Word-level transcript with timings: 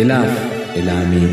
Ilaaf 0.00 0.32
ilaamee 0.78 1.28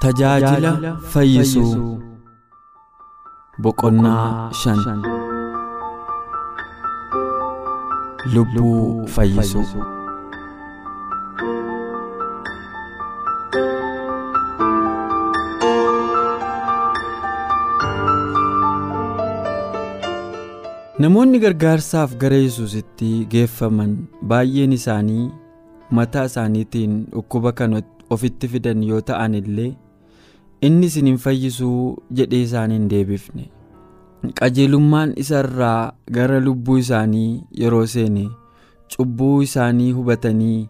Tajaajila 0.00 0.96
fayyisuu 1.12 2.00
boqonnaa 3.62 4.50
shan. 4.60 4.78
Lubbuu 8.34 9.06
fayyisuu 9.14 9.64
Namoonni 20.98 21.38
gargaarsaaf 21.42 22.16
gara 22.22 22.36
Yesuusitti 22.42 23.10
geeffaman 23.30 23.92
baay'een 24.30 24.72
isaanii 24.76 25.28
mataa 25.98 26.24
isaaniitiin 26.30 26.96
dhukkuba 27.12 27.52
kan 27.60 27.76
ofitti 28.16 28.48
fidan 28.54 28.82
yoo 28.88 29.00
ta'an 29.10 29.34
illee 29.40 29.70
inni 30.68 30.86
isin 30.90 31.06
hin 31.10 31.18
fayyisuu 31.24 32.02
jedhee 32.20 32.42
isaan 32.46 32.74
hin 32.74 32.88
deebifne. 32.90 33.46
Qajeelummaan 34.40 35.12
isa 35.24 35.40
irraa 35.44 35.92
gara 36.18 36.40
lubbuu 36.46 36.78
isaanii 36.82 37.42
yeroo 37.60 37.86
seene 37.94 38.26
cubbuu 38.96 39.42
isaanii 39.46 39.92
hubatanii 40.00 40.68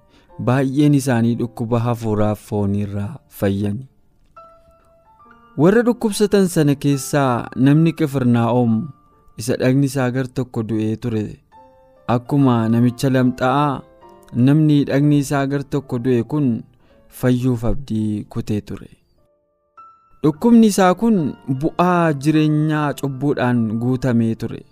baay'een 0.50 0.94
isaanii 1.00 1.34
dhukkuba 1.40 1.80
hafuuraaf 1.86 2.42
fooniirraa 2.50 3.08
fayyan 3.40 3.78
warra 5.62 5.82
dhukkubsatan 5.88 6.46
sana 6.52 6.74
keessaa 6.84 7.48
namni 7.56 7.92
qifirnaa'om 8.00 8.76
isa 9.38 9.56
dhagni 9.60 9.86
isaa 9.90 10.10
gar 10.10 10.26
tokko 10.38 10.62
du'ee 10.68 10.96
ture. 11.02 11.24
Akkuma 12.14 12.54
namicha 12.68 13.10
lamxaa'aa 13.14 13.82
namni 14.46 14.78
dhagni 14.90 15.18
isaa 15.24 15.46
gar 15.50 15.62
tokko 15.74 15.98
du'e 16.04 16.22
kun 16.32 16.48
fayyuuf 17.20 17.64
abdii 17.72 18.24
kutee 18.34 18.60
ture. 18.70 18.88
dhukkubni 20.22 20.66
isaa 20.72 20.94
kun 21.00 21.18
bu'aa 21.60 22.12
jireenyaa 22.22 22.86
cubbuudhaan 23.00 23.60
guutamee 23.82 24.34
ture. 24.40 24.62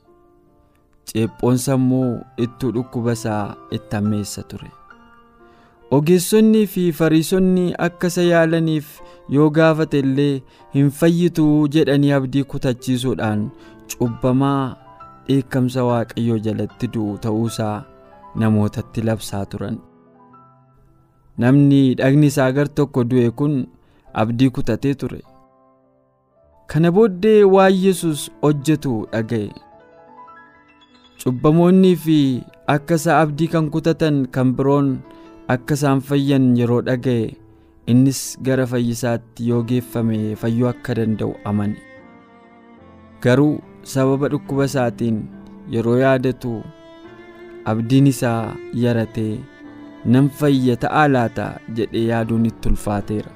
Ceephoon 1.10 1.56
sammuu 1.64 2.08
ittuu 2.44 2.72
dhukkuba 2.76 3.12
isaa 3.18 3.44
itti 3.76 3.96
hammeessa 3.96 4.42
ture. 4.52 4.70
Ogeessonnii 5.96 6.66
fi 6.72 6.84
fariisonni 7.00 7.64
akka 7.86 8.06
isa 8.12 8.22
yaalaniif 8.28 8.88
yoo 9.34 9.46
gaafate 9.58 9.98
illee 10.04 10.42
hin 10.74 10.90
fayyituu 11.00 11.68
jedhanii 11.76 12.10
abdii 12.16 12.42
kutachiisuudhaan 12.54 13.44
cubbamaa 13.92 14.62
dheekkamsa 15.28 15.84
waaqayyoo 15.90 16.38
jalatti 16.46 16.86
du'u 16.96 17.18
ta'uusaa 17.26 17.76
namootatti 18.42 19.02
labsaa 19.08 19.44
turan. 19.52 19.78
Namni 21.38 21.80
dhagni 22.00 22.26
isaa 22.32 22.50
gar 22.56 22.68
tokko 22.80 23.04
du'e 23.10 23.30
kun 23.38 23.56
abdii 24.24 24.50
kutatee 24.58 24.94
ture. 25.00 25.20
kana 26.70 26.90
booddee 26.94 27.40
waan 27.54 27.74
yesus 27.84 28.22
hojjetu 28.42 28.92
dhaga'e. 29.12 29.50
Cubbamoonnii 31.22 31.96
fi 32.04 32.16
akka 32.74 32.94
isaa 33.00 33.20
abdii 33.24 33.48
kan 33.52 33.68
kutatan 33.74 34.16
kan 34.34 34.50
biroon 34.58 34.88
akka 35.54 35.74
isaan 35.78 36.00
fayyan 36.08 36.48
yeroo 36.58 36.80
dhaga'e 36.88 37.36
innis 37.92 38.22
gara 38.48 38.66
fayyisaatti 38.72 39.46
yoo 39.50 39.62
geeffame 39.70 40.18
fayyuu 40.42 40.68
akka 40.72 40.94
danda'u 40.98 41.32
amane. 41.50 41.76
Garuu 43.22 43.54
sababa 43.92 44.28
dhukkuba 44.32 44.64
isaatiin 44.70 45.18
yeroo 45.74 45.96
yaadatu 46.02 46.52
abdiin 47.72 48.06
isaa 48.12 48.54
yaratee 48.84 49.34
nan 50.14 50.28
fayya 50.40 50.76
ta'aa 50.84 51.08
laata! 51.14 51.46
jedhee 51.76 52.04
yaaduun 52.10 52.46
itti 52.50 52.68
ulfaateera. 52.72 53.30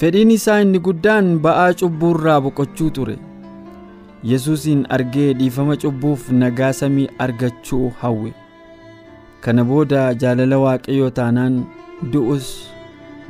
fedhiin 0.00 0.30
isaa 0.36 0.60
inni 0.64 0.78
guddaan 0.86 1.28
ba'aa 1.46 1.72
cubbuu 1.80 2.10
irraa 2.16 2.40
boqochuu 2.46 2.90
ture. 2.98 3.16
Yesuusin 4.30 4.80
argee 4.96 5.28
dhiifama 5.38 5.76
cubbuuf 5.84 6.30
nagaa 6.40 6.72
samii 6.80 7.08
argachuu 7.26 7.90
hawwe. 8.00 8.32
Kana 9.44 9.64
booda 9.68 10.02
jaalala 10.24 10.58
waaqayyoo 10.64 11.10
taanaan 11.18 11.60
du'us 12.12 12.50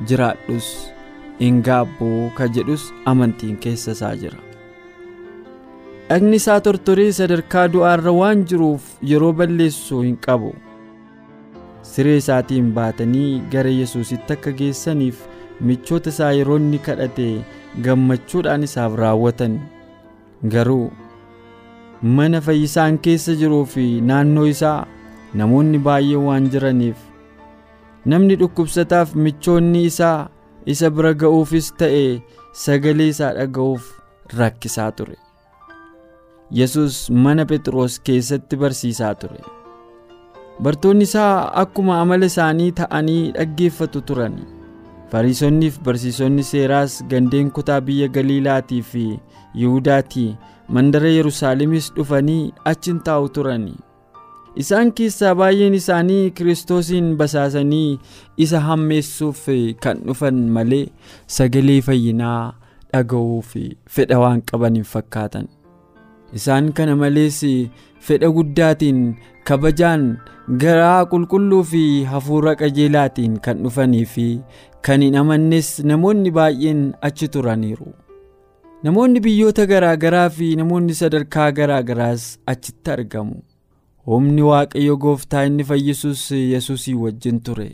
jiraadhus 0.08 0.68
hin 1.40 1.60
gaabbuu 1.68 2.30
ka 2.38 2.48
jedhus 2.56 2.84
amantiin 3.12 3.56
keessa 3.66 3.92
isaa 3.96 4.14
jira 4.24 4.38
dhagni 6.12 6.36
isaa 6.40 6.60
tortoree 6.66 7.10
sadarkaa 7.18 7.66
du'aarra 7.74 8.12
waan 8.20 8.44
jiruuf 8.52 8.88
yeroo 9.10 9.32
balleessu 9.40 10.00
hin 10.06 10.16
qabu. 10.26 10.50
Siree 11.90 12.16
isaatiin 12.22 12.72
baatanii 12.78 13.30
gara 13.52 13.70
yesuusitti 13.80 14.32
akka 14.36 14.52
geessaniif 14.58 15.22
michoota 15.70 16.10
isaa 16.14 16.32
yeroo 16.38 16.56
inni 16.62 16.78
kadhate 16.88 17.28
gammachuudhaan 17.86 18.62
isaaf 18.68 18.94
raawwatan. 19.02 19.56
Garuu 20.52 20.90
mana 22.18 22.40
fayyisaan 22.48 22.98
keessa 23.06 23.34
jiruu 23.40 23.64
fi 23.74 23.86
naannoo 24.10 24.46
isaa 24.52 24.78
namoonni 25.40 25.78
baay'een 25.88 26.24
waan 26.28 26.48
jiraniif 26.54 26.96
namni 28.12 28.36
dhukkubsataaf 28.40 29.12
michoonni 29.26 29.84
isaa 29.90 30.16
isa 30.74 30.90
bira 30.96 31.12
ga'uufis 31.24 31.68
ta'e 31.82 32.02
sagalee 32.64 33.06
isaa 33.12 33.30
dhaga'uuf 33.38 33.86
rakkisaa 34.40 34.88
ture 34.98 35.14
yesus 36.60 37.10
mana 37.24 37.44
phexros 37.50 38.00
keessatti 38.08 38.56
barsiisaa 38.62 39.14
ture. 39.20 39.40
Bartoonni 40.62 41.04
isaa 41.08 41.52
akkuma 41.62 42.00
amala 42.00 42.26
isaanii 42.32 42.72
ta'anii 42.80 43.22
dhaggeeffatu 43.38 44.00
turan. 44.10 44.36
fariisonniif 45.12 45.74
barsiisonni 45.86 46.42
seeraas 46.50 46.92
gandeen 47.08 47.48
kutaa 47.56 47.80
biyya 47.86 48.06
galiilaatii 48.12 48.78
fi 48.90 49.02
yihuudaatii 49.62 50.36
mandara 50.76 51.08
yerusaalemis 51.14 51.88
dhufanii 51.96 52.52
achin 52.70 53.00
taa'u 53.08 53.28
turan. 53.38 53.66
Isaan 54.62 54.92
keessaa 55.00 55.34
baay'een 55.40 55.74
isaanii 55.80 56.30
kiristoosiin 56.38 57.10
basaasanii 57.20 57.98
isa 58.46 58.60
hammeessuuf 58.68 59.44
kan 59.84 60.00
dhufan 60.06 60.40
malee 60.56 60.86
sagalee 61.36 61.80
fayyinaa 61.90 62.40
dhaga'uuf 62.92 63.52
fedha 63.96 64.18
waan 64.24 64.40
qaban 64.52 64.74
hin 64.80 64.88
fakkaatan 64.94 65.48
isaan 66.38 66.72
kana 66.72 66.96
malees 66.96 67.40
fedha 68.06 68.30
guddaatiin 68.36 69.00
kabajaan 69.48 70.04
garaa 70.62 71.04
qulqulluu 71.12 71.62
fi 71.72 71.82
hafuura 72.12 72.54
qajeelaatiin 72.60 73.36
kan 73.44 73.62
dhufanii 73.64 74.04
fi 74.14 74.26
kan 74.88 75.02
hin 75.06 75.16
amannes 75.22 75.68
namoonni 75.90 76.30
baay'een 76.38 76.80
achi 77.08 77.28
turaniiru. 77.36 77.92
Namoonni 78.82 79.20
biyyoota 79.24 79.66
garaa 79.70 79.96
garaa 80.04 80.28
fi 80.36 80.56
namoonni 80.60 80.94
sadarkaa 81.00 81.50
garaa 81.58 81.82
garaas 81.90 82.24
achitti 82.52 82.90
argamu. 82.96 83.36
Humni 84.06 84.42
waaqayyo 84.42 84.96
gooftaa 85.04 85.44
inni 85.50 85.64
fayyisuus 85.64 86.24
yesuusii 86.32 86.94
wajjin 87.04 87.40
ture. 87.40 87.68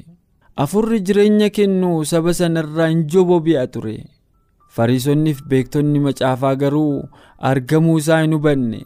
Afurri 0.56 1.00
jireenya 1.00 1.48
kennu 1.50 2.04
saba 2.04 2.34
sanarraa 2.34 2.88
hin 2.92 3.06
bobi'a 3.30 3.66
ture 3.66 3.96
fariisonniif 4.76 5.42
beektonni 5.50 6.00
macaafaa 6.06 6.54
garuu 6.62 7.08
argamuu 7.50 7.98
isaa 8.04 8.20
hin 8.22 8.34
hubanne 8.36 8.80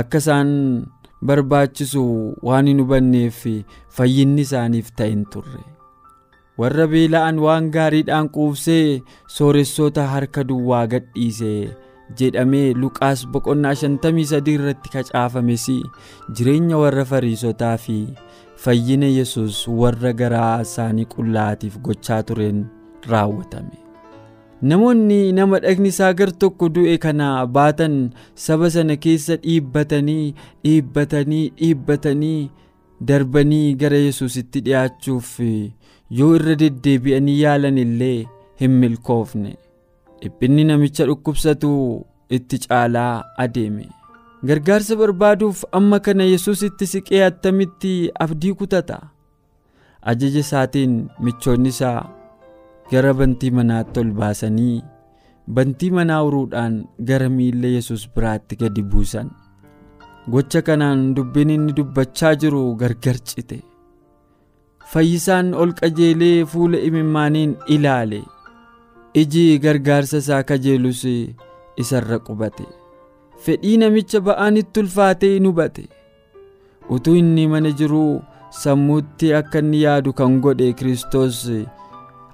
akka 0.00 0.18
isaan 0.24 0.52
barbaachisu 1.30 2.04
waan 2.48 2.66
hin 2.72 2.80
hubanneef 2.84 3.42
fayyinni 3.98 4.42
isaaniif 4.48 4.90
ta'e 5.00 5.10
hin 5.10 5.24
turre. 5.34 5.62
warra 6.60 6.86
beela'an 6.92 7.38
waan 7.44 7.70
gaariidhaan 7.74 8.28
quubsee 8.32 9.02
sooressota 9.36 10.06
harka 10.14 10.44
duwwaa 10.48 10.86
gadhiise 10.94 11.52
jedhamee 12.20 12.66
luqaas 12.82 13.22
boqonnaa 13.36 13.72
53 13.82 14.54
irratti 14.56 14.88
kacaafames 14.96 15.66
jireenya 16.38 16.78
warra 16.84 17.04
fariisotaa 17.12 17.76
fi 17.84 17.98
fayyina 18.64 19.06
yesus 19.18 19.60
warra 19.82 20.12
garaa 20.22 20.56
isaanii 20.66 21.06
qullaa'atiif 21.14 21.78
gochaa 21.88 22.22
tureen 22.30 22.58
raawwatame. 23.12 23.78
Namoonni 24.62 25.32
nama 25.32 25.58
dhagni 25.64 25.88
isaa 25.94 26.12
gar 26.12 26.30
tokko 26.44 26.68
du'e 26.76 26.96
kana 27.04 27.28
baatan 27.56 27.94
saba 28.46 28.70
sana 28.74 28.96
keessa 29.04 29.36
dhiibbatanii 29.44 30.34
dhiibbatanii 30.64 31.44
dhiibbatanii 31.60 32.50
darbanii 33.10 33.74
gara 33.82 33.96
yesusitti 34.06 34.60
dhi'aachuuf 34.66 35.30
yoo 36.18 36.34
irra 36.40 36.54
deddeebi'anii 36.64 37.38
yaalan 37.40 37.78
illee 37.84 38.26
hin 38.60 38.70
milkoofne. 38.82 39.54
Dhiphinni 40.22 40.64
namicha 40.68 41.06
dhukkubsatu 41.08 41.72
itti 42.38 42.58
caalaa 42.66 43.24
adeeme. 43.44 43.88
Gargaarsa 44.44 44.96
barbaaduuf 44.96 45.64
amma 45.78 45.98
kana 46.04 46.24
yesusitti 46.34 46.86
siqee 46.92 47.24
attamitti 47.24 48.10
abdii 48.24 48.52
kutata? 48.60 49.00
Ajaja 50.02 50.38
isaatiin 50.44 50.94
michoonni 51.24 51.68
isaa 51.68 52.04
gara 52.90 53.12
bantii 53.18 53.50
manaatti 53.58 54.00
ol 54.02 54.10
baasanii 54.20 54.78
bantii 55.56 55.90
manaa 55.98 56.22
uruudhaan 56.28 56.74
gara 57.08 57.28
miilla 57.36 57.68
yesus 57.76 58.02
biraatti 58.14 58.56
gadi 58.60 58.82
buusan. 58.90 59.30
Gocha 60.32 60.60
kanaan 60.66 61.14
dubbiin 61.16 61.50
inni 61.56 61.72
dubbachaa 61.76 62.34
jiru 62.42 62.62
gargar 62.80 63.16
cite. 63.28 63.58
Fayyisaan 64.92 65.54
ol 65.54 65.72
qajeelee 65.80 66.44
fuula 66.52 66.78
imimmaaniin 66.88 67.56
ilaale. 67.76 68.20
Iji 69.22 69.58
gargaarsa 69.64 70.18
isaa 70.22 70.42
kajeelus 70.50 71.02
isarra 71.82 72.18
qubate. 72.26 72.66
Fedhii 73.44 73.76
namicha 73.82 74.20
ba'aanitti 74.26 74.80
ulfaatee 74.84 75.36
in 75.36 75.46
hubate. 75.48 75.84
Utuu 76.94 77.14
inni 77.22 77.46
mana 77.52 77.70
jiruu 77.78 78.20
sammuutti 78.62 79.34
akka 79.40 79.58
inni 79.64 79.82
yaadu 79.84 80.12
kan 80.18 80.40
godhe 80.44 80.72
kiristoos 80.78 81.40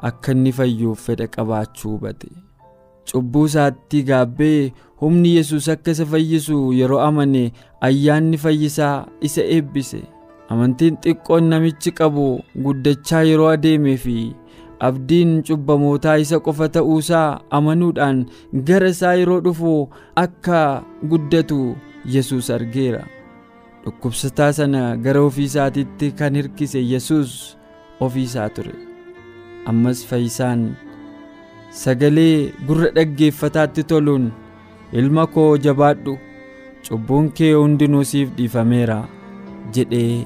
akka 0.02 0.32
inni 0.32 0.52
fayyuuf 0.52 1.06
fedha 1.06 1.26
qabaachuu 1.26 1.90
hubate. 1.93 2.28
Cubbuu 3.10 3.46
isaatti 3.46 4.02
gaabbee 4.02 4.72
humni 5.00 5.37
yesus 5.37 5.69
akka 5.69 5.90
isa 5.90 6.06
fayyisu 6.06 6.72
yeroo 6.72 7.00
amane 7.00 7.52
ayyaanni 7.81 8.38
fayyisaa 8.38 9.06
isa 9.20 9.43
eebbise. 9.44 10.02
Amantiin 10.48 10.96
xiqqoon 11.04 11.44
namichi 11.50 11.90
qabu 11.93 12.40
guddachaa 12.64 13.22
yeroo 13.28 13.48
adeemee 13.52 13.96
fi 13.96 14.16
abdiin 14.88 15.43
cubbamootaa 15.48 16.16
isa 16.25 16.38
qofa 16.40 16.69
ta'uusaa 16.69 17.40
amanuudhaan 17.58 18.26
gara 18.70 18.88
isaa 18.94 19.14
yeroo 19.20 19.40
dhufu 19.40 19.72
akka 20.25 20.82
guddatu 21.10 21.60
yesus 22.16 22.50
argeera. 22.50 23.04
Dhukkubsataa 23.84 24.52
sana 24.52 24.96
gara 24.96 25.20
ofii 25.22 25.44
isaatiitti 25.50 26.10
kan 26.19 26.34
hirkise 26.34 26.81
yesus 26.93 27.56
ofii 28.00 28.22
isaa 28.28 28.48
ture 28.48 28.75
ammas 29.70 30.02
fayyisaan 30.08 30.62
sagalee 31.82 32.52
gurra 32.66 32.90
dhaggeeffataatti 32.96 33.82
toluun 33.90 34.30
ilma 34.92 35.26
koo 35.26 35.50
jabaadhu. 35.66 36.18
Cubbuun 36.86 37.30
kee 37.36 37.52
hundinuu 37.54 38.04
siif 38.10 38.28
dhiifameera 38.36 38.98
jedhee 39.74 40.24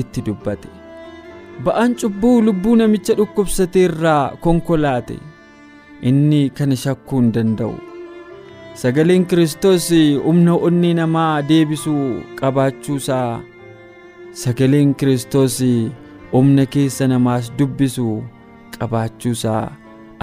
itti 0.00 0.22
dubbate. 0.26 0.68
Ba'aan 1.64 1.94
cubbuu 2.00 2.40
lubbuu 2.46 2.74
namicha 2.80 3.14
dhukkubsate 3.18 3.84
irraa 3.88 4.32
konkolaate. 4.46 5.16
Inni 6.08 6.40
kana 6.56 6.76
shakkuu 6.82 7.20
hin 7.20 7.30
danda'u. 7.36 7.74
Sagaleen 8.80 9.24
kiristoos 9.30 9.86
humna 10.24 10.54
onnee 10.68 10.94
namaa 10.98 11.42
deebisuu 11.48 12.22
qabaachuusaa. 12.40 13.40
Sagaleen 14.42 14.94
kiristoos 14.94 15.60
humna 16.32 16.66
keessa 16.66 17.08
namaas 17.12 17.52
dubbisuu 17.58 18.16
qabaachuusaa 18.80 19.62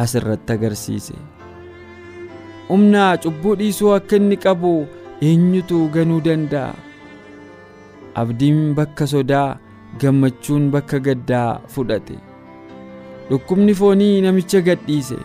as 0.04 0.16
irratti 0.20 0.54
agarsiise. 0.54 1.16
Humna 2.70 3.04
cubbuu 3.24 3.56
dhiisuu 3.60 3.94
akka 3.96 4.16
inni 4.22 4.38
qabu 4.46 4.72
eenyutu 5.30 5.80
ganuu 5.96 6.22
danda'a? 6.28 6.74
Abdiin 8.22 8.62
bakka 8.80 9.08
sodaa 9.14 9.58
gammachuun 10.02 10.72
bakka 10.74 11.00
gaddaa 11.08 11.60
fudhate. 11.76 12.18
Dhukkubni 13.30 13.74
foonii 13.82 14.22
namicha 14.26 14.62
gadhiise 14.70 15.18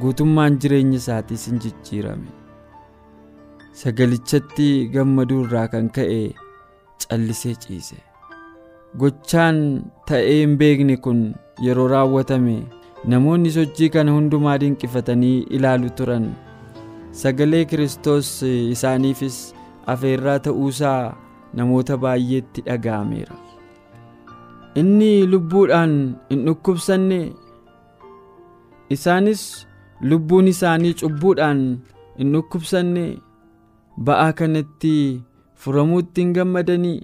guutummaan 0.00 0.58
jireenya 0.62 0.98
isaatiis 1.02 1.46
hin 1.50 1.58
jijjiirame. 1.64 2.30
Sagalichatti 3.80 4.68
gammaduu 4.94 5.44
irraa 5.44 5.66
kan 5.74 5.88
ka'e 5.98 6.22
callisee 7.04 7.54
ciise 7.64 7.96
gochaan 9.00 9.58
ta'ee 10.08 10.38
hin 10.40 10.56
beekne 10.60 10.96
kun 11.04 11.20
yeroo 11.66 11.88
raawwatame 11.92 12.56
namoonni 13.12 13.50
sochii 13.56 13.88
kana 13.94 14.12
hundumaa 14.16 14.58
dinqifatanii 14.62 15.38
ilaalu 15.58 15.90
turan. 16.00 16.26
Sagalee 17.20 17.64
kiristoos 17.70 18.30
isaaniifis 18.42 19.38
afeerraa 19.94 20.38
ta'uusaa 20.46 21.14
namoota 21.60 21.96
baay'eetti 22.04 22.64
dhaga'ameera. 22.68 23.36
Inni 24.80 25.10
lubbuudhaan 25.32 25.96
hin 26.30 26.44
dhukkubsanne? 26.46 27.20
Isaanis 28.96 29.42
lubbuun 30.12 30.48
isaanii 30.52 30.94
cubbuudhaan 31.00 31.60
hin 32.18 32.32
dhukkubsanne? 32.36 33.04
Ba'aa 34.06 34.32
kanatti 34.38 34.94
furamuutti 35.64 36.20
hin 36.24 36.32
gammadanii 36.38 36.96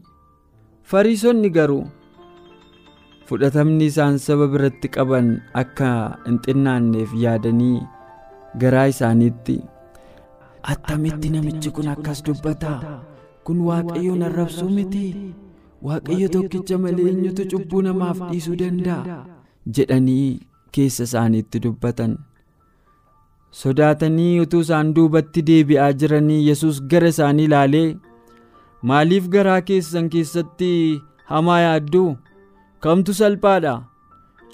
fariisonni 0.90 1.50
garuu 1.56 1.84
fudhatamni 3.28 3.86
isaan 3.90 4.18
saba 4.26 4.46
biratti 4.52 4.88
qaban 4.96 5.28
akka 5.62 5.88
hin 6.26 6.38
xinnaanneef 6.46 7.10
yaadanii 7.24 7.76
garaa 8.62 8.86
isaaniitti 8.92 9.56
attamitti 10.74 11.30
namichi 11.34 11.70
kun 11.78 11.88
akkas 11.94 12.22
dubbataa 12.28 12.78
kun 13.50 13.60
waaqayyoon 13.68 14.22
arrabsuu 14.30 14.70
miti 14.78 15.04
waaqayyo 15.90 16.28
tokkicha 16.36 16.78
malee 16.86 17.08
eenyutu 17.12 17.42
cubbuu 17.52 17.82
namaaf 17.88 18.18
dhiisuu 18.30 18.56
danda'a? 18.62 19.18
jedhanii 19.76 20.40
keessa 20.76 21.04
isaaniitti 21.08 21.60
dubbatan. 21.64 22.16
Sodaatanii 23.60 24.40
utuu 24.40 24.60
isaan 24.64 24.90
duubatti 24.96 25.42
deebi'aa 25.50 25.92
jiranii 26.00 26.40
yesus 26.48 26.80
gara 26.92 27.08
isaanii 27.14 27.44
ilaalee 27.50 27.86
maaliif 28.82 29.28
garaa 29.28 29.60
keessan 29.60 30.08
keessatti 30.14 30.70
hamaa 31.30 31.60
yaadduu? 31.60 32.16
Kamtu 32.80 33.14
salphaadha. 33.20 33.74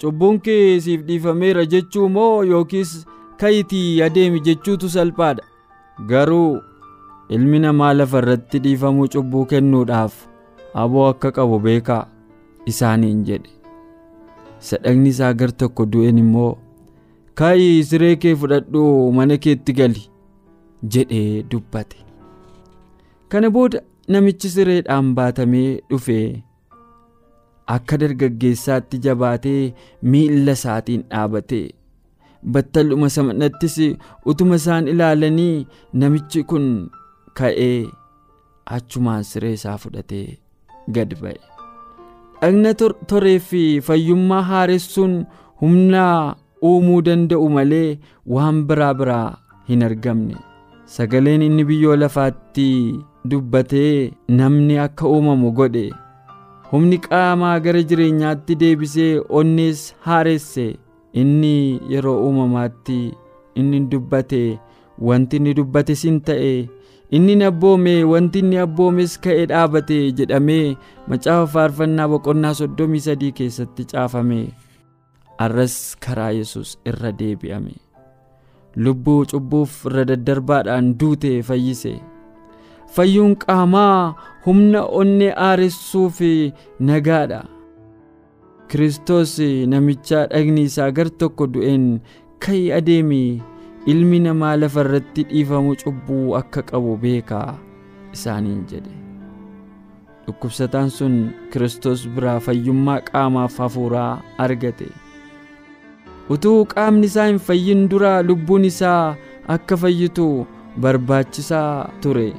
Cubbuun 0.01 0.39
kee 0.45 0.79
siif 0.85 1.01
dhiifameera 1.07 1.65
jechuu 1.73 2.09
moo 2.09 2.43
yookiis 2.43 2.93
ka'itii 3.41 4.01
adeemi 4.07 4.39
jechuutu 4.47 4.89
salphaadha? 4.89 5.43
Garuu 6.09 6.61
ilmi 7.29 7.59
namaa 7.59 7.93
lafa 7.93 8.17
irratti 8.23 8.59
dhiifamuu 8.65 9.07
cubbuu 9.13 9.45
kennuudhaaf 9.51 10.13
aboo 10.73 11.07
akka 11.13 11.31
qabu 11.31 11.59
beekaa? 11.59 12.05
Isaaniin 12.65 13.23
jedhe. 13.25 13.49
Sadhaqni 14.59 15.09
isaa 15.09 15.33
gar 15.33 15.51
tokko 15.51 15.85
du'een 15.93 16.17
immoo 16.17 16.51
ka'ii 17.39 17.83
siree 17.89 18.15
kee 18.21 18.35
fudhadhu 18.43 18.83
mana 19.17 19.37
keetti 19.37 19.73
gali 19.79 20.01
jedhee 20.95 21.43
dubbate. 21.51 21.97
Kana 23.29 23.49
booda 23.49 23.81
namichi 24.13 24.49
sireedhaan 24.55 25.07
baatamee 25.17 25.69
dhufe 25.89 26.19
akka 27.75 27.97
dargaggeessaatti 28.01 28.97
jabaatee 29.05 29.61
miilla 30.13 30.51
isaatiin 30.59 31.03
dhaabate 31.11 31.61
battaluma 32.55 33.09
sanattis 33.15 33.77
utuma 34.33 34.55
isaan 34.61 34.87
ilaalanii 34.93 35.65
namichi 36.01 36.43
kun 36.51 36.67
ka'ee 37.39 37.77
achumaan 38.77 39.23
siree 39.29 39.53
isaa 39.57 39.77
fudhatee 39.83 40.27
gad 40.95 41.11
ba'e. 41.21 41.37
Dhagna 42.41 42.73
toree 43.09 43.39
fi 43.49 43.63
fayyummaa 43.87 44.41
haaressuun 44.49 45.13
humna 45.61 46.03
uumuu 46.69 47.01
danda'u 47.07 47.47
malee 47.55 47.97
waan 48.35 48.59
biraa 48.69 48.93
biraa 48.99 49.37
hin 49.69 49.83
argamne. 49.87 50.35
Sagaleen 50.95 51.41
inni 51.47 51.63
biyyoo 51.69 51.95
lafaatti 52.01 52.67
dubbatee 53.31 54.11
namni 54.37 54.77
akka 54.85 55.07
uumamu 55.07 55.51
godhe. 55.57 55.85
Humni 56.71 56.97
qaamaa 57.05 57.59
gara 57.65 57.81
jireenyaatti 57.89 58.55
deebisee 58.61 59.11
onnees 59.29 59.83
haaresse 60.05 60.65
inni 61.21 61.79
yeroo 61.91 62.17
uumamaatti 62.25 62.97
inni 63.55 63.79
dubbate 63.91 64.41
wanti 65.09 65.37
inni 65.37 65.53
dubbate 65.59 65.95
sin 66.01 66.19
ta'e. 66.27 66.55
Inni 67.15 67.43
abboome 67.45 67.93
wanti 68.11 68.39
inni 68.43 68.57
abboomes 68.65 69.19
ka'e 69.23 69.45
dhaabate 69.51 69.97
jedhamee 70.17 70.75
macaafa 71.07 71.47
faarfannaa 71.53 72.07
boqonnaa 72.11 72.53
soddomii 72.59 72.99
sadii 73.07 73.31
keessatti 73.39 73.85
caafame. 73.91 74.39
Arras 75.37 75.75
karaa 76.05 76.31
yesus 76.39 76.77
irra 76.89 77.11
deebi'ame. 77.19 77.75
Lubbuu 78.75 79.25
cubbuuf 79.31 79.85
irra 79.85 80.03
daddarbaadhaan 80.11 80.93
duute 80.99 81.31
fayyise 81.47 81.93
fayyuun 82.93 83.35
qaamaa 83.35 84.13
humna 84.45 84.81
onnee 85.01 85.33
aaressuu 85.47 86.09
fi 86.09 86.53
nagaadha. 86.79 87.41
Kiristoos 88.67 89.39
namicha 89.67 90.27
dhagni 90.31 90.61
isaa 90.69 90.91
gar 90.91 91.09
tokko 91.09 91.47
du'een 91.53 91.85
ka'ii 92.45 92.71
adeemi 92.77 93.41
ilmi 93.93 94.19
namaa 94.19 94.55
lafa 94.57 94.81
irratti 94.85 95.23
dhiifamu 95.31 95.75
cubbuu 95.83 96.35
akka 96.39 96.61
qabu 96.71 96.97
beekaa 97.03 97.57
isaaniin 98.13 98.63
jedhe. 98.71 98.95
Dhukkubsataan 100.25 100.89
sun 100.89 101.15
kiristoos 101.53 102.07
biraa 102.15 102.39
fayyummaa 102.39 102.99
qaamaaf 103.09 103.57
hafuuraa 103.63 104.21
argate. 104.45 104.87
Utuu 106.29 106.65
qaamni 106.65 107.05
isaa 107.11 107.27
hin 107.29 107.37
fayyin 107.49 107.87
dura 107.89 108.13
lubbuun 108.25 108.65
isaa 108.65 109.15
akka 109.55 109.77
fayyitu 109.77 110.27
barbaachisaa 110.81 111.89
ture 112.01 112.33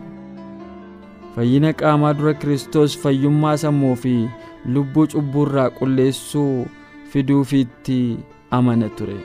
fayyina 1.37 1.73
qaamaa 1.81 2.12
dura 2.19 2.35
kiristoos 2.40 2.99
fayyummaa 3.02 3.57
sammuu 3.62 3.95
fi 4.02 4.14
lubbuu 4.75 5.07
cubbuurraa 5.14 5.71
qulleessuu 5.78 6.66
fiduufiitti 7.11 7.99
amana 8.59 8.88
ture. 8.99 9.16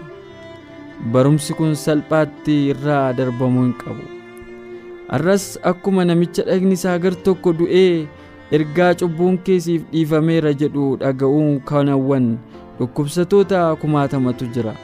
Barumsi 1.11 1.53
kun 1.59 1.75
salphaatti 1.83 2.55
irraa 2.71 3.13
darbamuu 3.19 3.63
hin 3.63 3.73
qabu. 3.83 4.03
Arras 5.15 5.45
akkuma 5.71 6.05
namicha 6.05 6.43
dhagni 6.49 6.73
isaa 6.79 6.97
gar 7.05 7.15
tokko 7.23 7.53
du'ee 7.61 8.07
ergaa 8.57 8.93
cubbuun 8.99 9.37
keesiif 9.47 9.81
dhiifameera 9.91 10.53
jedhu 10.61 10.85
dhaga'uu 11.01 11.59
kanawwan 11.71 12.27
dhukkubsatoota 12.79 13.63
kumaatamatu 13.81 14.45
jira. 14.55 14.75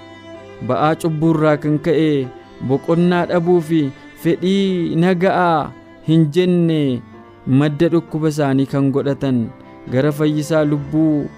Ba'aa 0.67 0.95
cubbuurraa 1.03 1.57
kan 1.63 1.77
ka'e 1.85 2.27
boqonnaa 2.67 3.25
dhabuu 3.31 3.61
fi 3.69 3.81
fedhii 4.23 4.95
naga'aa 5.03 5.71
hin 6.07 6.25
jenne 6.35 6.81
madda 7.47 7.89
dhukkuba 7.89 8.29
isaanii 8.33 8.65
kan 8.73 8.91
godhatan 8.91 9.47
gara 9.91 10.11
fayyisaa 10.11 10.63
lubbuu 10.65 11.29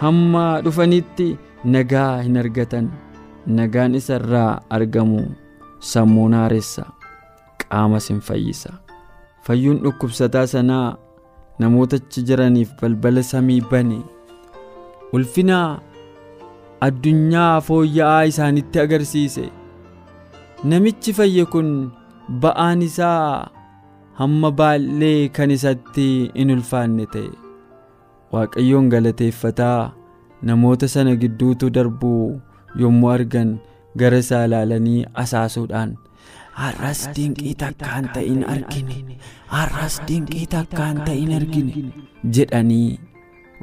hamma 0.00 0.60
dhufanitti 0.64 1.36
nagaa 1.64 2.22
hin 2.22 2.36
argatan. 2.36 2.88
Nagaan 3.46 3.94
isa 3.98 4.16
irraa 4.20 4.60
argamu 4.70 5.22
sammuu 5.92 6.28
naaressa 6.28 6.84
qaamas 7.62 8.08
hin 8.08 8.20
fayyisa. 8.20 8.70
Fayyuun 9.42 9.80
dhukkubsataa 9.84 10.46
sanaa 10.46 10.96
namoota 11.58 11.96
achi 11.96 12.22
jiraniif 12.28 12.70
balbala 12.80 13.22
samii 13.22 13.60
bane. 13.70 13.98
Ulfina 15.12 15.80
addunyaa 16.80 17.60
fooyya'aa 17.60 18.24
isaanitti 18.30 18.80
agarsiise. 18.80 19.48
Namichi 20.64 21.12
fayye 21.12 21.44
kun 21.46 21.90
ba'aan 22.42 22.82
isaa 22.82 23.50
hamma 24.20 24.50
baay'ee 24.60 25.28
kan 25.38 25.50
isatti 25.56 26.06
hin 26.36 26.50
ulfaanne 26.56 27.06
ta'e 27.14 27.30
waaqayyoon 28.36 28.88
galateeffataa 28.94 29.80
namoota 30.50 30.88
sana 30.94 31.14
gidduutu 31.24 31.70
darbuu 31.76 32.22
yommuu 32.84 33.10
argan 33.16 33.52
gara 34.02 34.18
isaa 34.24 34.44
ilaalanii 34.48 35.00
asaasuudhaan 35.24 35.94
har'as 36.62 37.02
dinqii 37.16 37.54
takkaan 37.62 38.08
ta'in 38.14 38.42
argine. 38.54 38.96
har'as 39.54 40.00
dinqii 40.08 40.46
takkaan 40.54 41.04
ta'in 41.06 41.32
argine. 41.38 41.92
jedhanii 42.38 42.98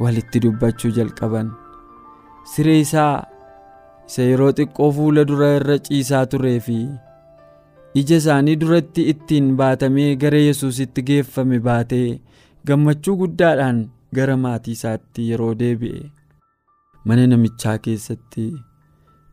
walitti 0.04 0.40
dubbachuu 0.46 0.92
jalqaban. 0.98 1.52
Siree 2.52 2.80
isaa 2.86 3.14
isa 4.10 4.24
yeroo 4.30 4.52
xiqqoo 4.60 4.90
fuula 4.98 5.24
dura 5.32 5.50
irra 5.60 5.78
ciisaa 5.88 6.26
turee 6.34 6.60
fi 6.68 6.78
ija 7.96 8.16
isaanii 8.22 8.56
duratti 8.62 9.04
ittiin 9.12 9.48
baatamee 9.60 10.16
gara 10.24 10.38
yesuusitti 10.48 11.02
geeffame 11.10 11.60
baatee 11.68 12.20
gammachuu 12.68 13.16
guddaadhaan 13.22 13.80
gara 14.16 14.38
maatii 14.46 14.72
isaatti 14.78 15.30
yeroo 15.30 15.54
deebi'e. 15.60 16.02
Mana 17.06 17.28
namichaa 17.32 17.78
keessatti 17.86 18.46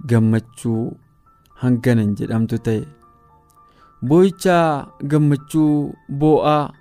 gammachuu 0.08 0.82
hanganan 1.62 2.14
jedhamtu 2.20 2.58
ta'e. 2.68 2.82
Boo'ichaa 4.08 4.88
gammachuu 5.12 5.72
boo'aa 6.20 6.72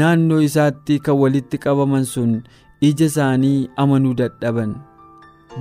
naannoo 0.00 0.40
isaatti 0.48 0.98
kan 1.06 1.18
walitti 1.22 1.58
qabaman 1.64 2.04
sun 2.12 2.32
ija 2.88 3.06
isaanii 3.10 3.68
amanuu 3.84 4.14
dadhaban. 4.20 4.74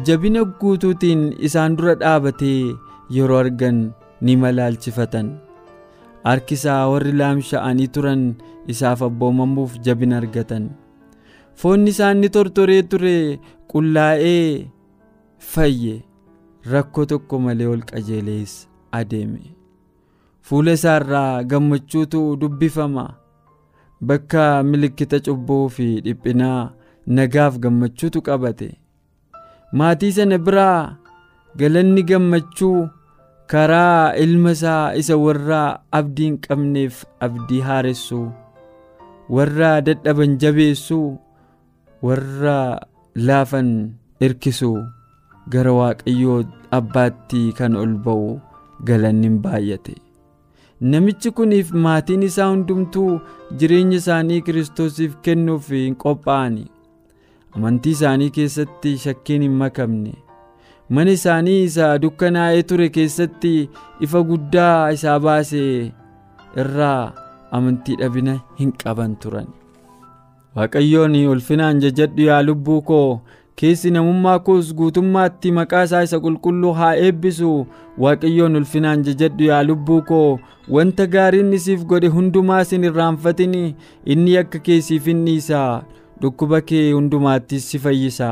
Jabina 0.06 0.44
guutuutiin 0.62 1.24
isaan 1.50 1.77
dura 1.77 1.96
dhaabatee 2.01 2.75
yeroo 3.18 3.38
argan 3.44 3.80
ni 4.22 4.36
malaalchifatan. 4.38 5.38
Harki 6.24 6.54
isaa 6.54 6.88
warri 6.90 7.12
laamsha'anii 7.12 7.88
turan 7.88 8.24
isaaf 8.68 9.02
abboomamuuf 9.02 9.78
jabina 9.86 10.18
argatan. 10.18 10.70
Foonni 11.56 11.90
isaanii 11.96 12.30
tortoree 12.30 12.84
ture 12.84 13.40
qullaa'ee 13.72 14.68
fayye. 15.40 16.04
Rakkoo 16.72 17.06
tokko 17.06 17.40
malee 17.40 17.68
ol 17.68 17.82
qajeelees 17.92 18.56
adeeme. 18.92 19.42
Fuula 20.42 20.72
isaa 20.78 20.98
irraa 21.02 21.44
gammachuutu 21.44 22.36
dubbifama. 22.42 23.06
Bakka 24.02 24.64
milikkita 24.64 25.20
cubbuu 25.20 25.70
fi 25.70 26.02
dhiphinaa 26.06 26.72
nagaaf 27.08 27.58
gammachuutu 27.60 28.22
qabate. 28.22 28.70
Maatii 29.72 30.12
sana 30.12 30.38
biraa 30.38 30.98
galanni 31.58 32.04
gammachuu 32.04 32.90
karaa 33.52 34.14
ilma 34.24 34.52
isaa 34.58 34.94
isa 35.02 35.18
warra 35.25 35.62
abdii 36.00 36.25
hin 36.30 36.38
qabneef 36.48 37.04
abdii 37.28 37.62
haaressuu 37.68 38.25
warra 39.38 39.70
dadhaban 39.90 40.38
jabeessuu 40.44 41.06
warra 42.10 42.58
laafan 43.30 43.70
hirkisuu 44.24 44.78
gara 45.56 45.74
waaqayyoo 45.80 46.40
abbaatti 46.80 47.44
kan 47.60 47.75
ol 47.84 47.94
ba'u 48.08 48.32
galanni 48.90 49.30
baay'ate. 49.46 49.96
Namichi 50.92 51.32
kuniif 51.38 51.70
maatiin 51.86 52.24
isaa 52.28 52.48
hundumtuu 52.52 53.12
jireenya 53.60 53.98
isaanii 54.02 54.42
kiristoosiif 54.48 55.14
kennuuf 55.28 55.70
hin 55.75 55.96
qophaa'ani. 56.04 56.66
Amantii 57.56 57.92
isaanii 57.98 58.30
keessatti 58.38 58.98
shakkiin 59.04 59.42
hin 59.48 59.52
makamne 59.62 60.14
mana 60.89 61.12
isaanii 61.18 61.63
isa 61.63 61.98
dukkanaa'ee 62.00 62.63
ture 62.63 62.89
keessatti 62.89 63.70
ifa 64.08 64.22
guddaa 64.32 64.92
isaa 64.98 65.20
baase 65.20 65.62
irraa 66.63 67.13
amantii 67.51 67.96
dhabina 68.01 68.39
hin 68.60 68.72
qaban 68.84 69.15
turan. 69.15 69.48
Waaqayyoon 70.56 71.15
ulfinaan 71.32 71.80
jajadhu 71.84 72.22
yaa 72.30 72.42
lubbuu 72.44 72.82
koo. 72.82 73.22
Keessi 73.56 73.92
namummaa 73.92 74.39
koos 74.39 74.74
guutummaatti 74.75 75.51
maqaa 75.58 75.84
isaa 75.88 76.04
isa 76.08 76.20
qulqulluu 76.20 76.74
haa 76.80 76.96
eebbisu. 77.08 77.51
Waaqayyoon 77.98 78.56
ulfinaan 78.56 79.04
jajadhu 79.04 79.44
yaa 79.50 79.63
lubbuu 79.63 80.01
koo. 80.01 80.39
Wanta 80.70 81.08
gaariin 81.08 81.54
isiif 81.54 81.84
godhe 81.86 82.08
hundumaas 82.15 82.72
hin 82.75 82.84
irraanfatin 82.89 83.56
inni 84.06 84.38
akka 84.38 84.60
keessiif 84.60 85.08
inni 85.08 85.36
isaa 85.42 85.84
dhukkuba 86.22 86.62
kee 86.62 86.92
hundumaattis 86.92 87.70
si 87.72 87.80
fayyisa 87.80 88.30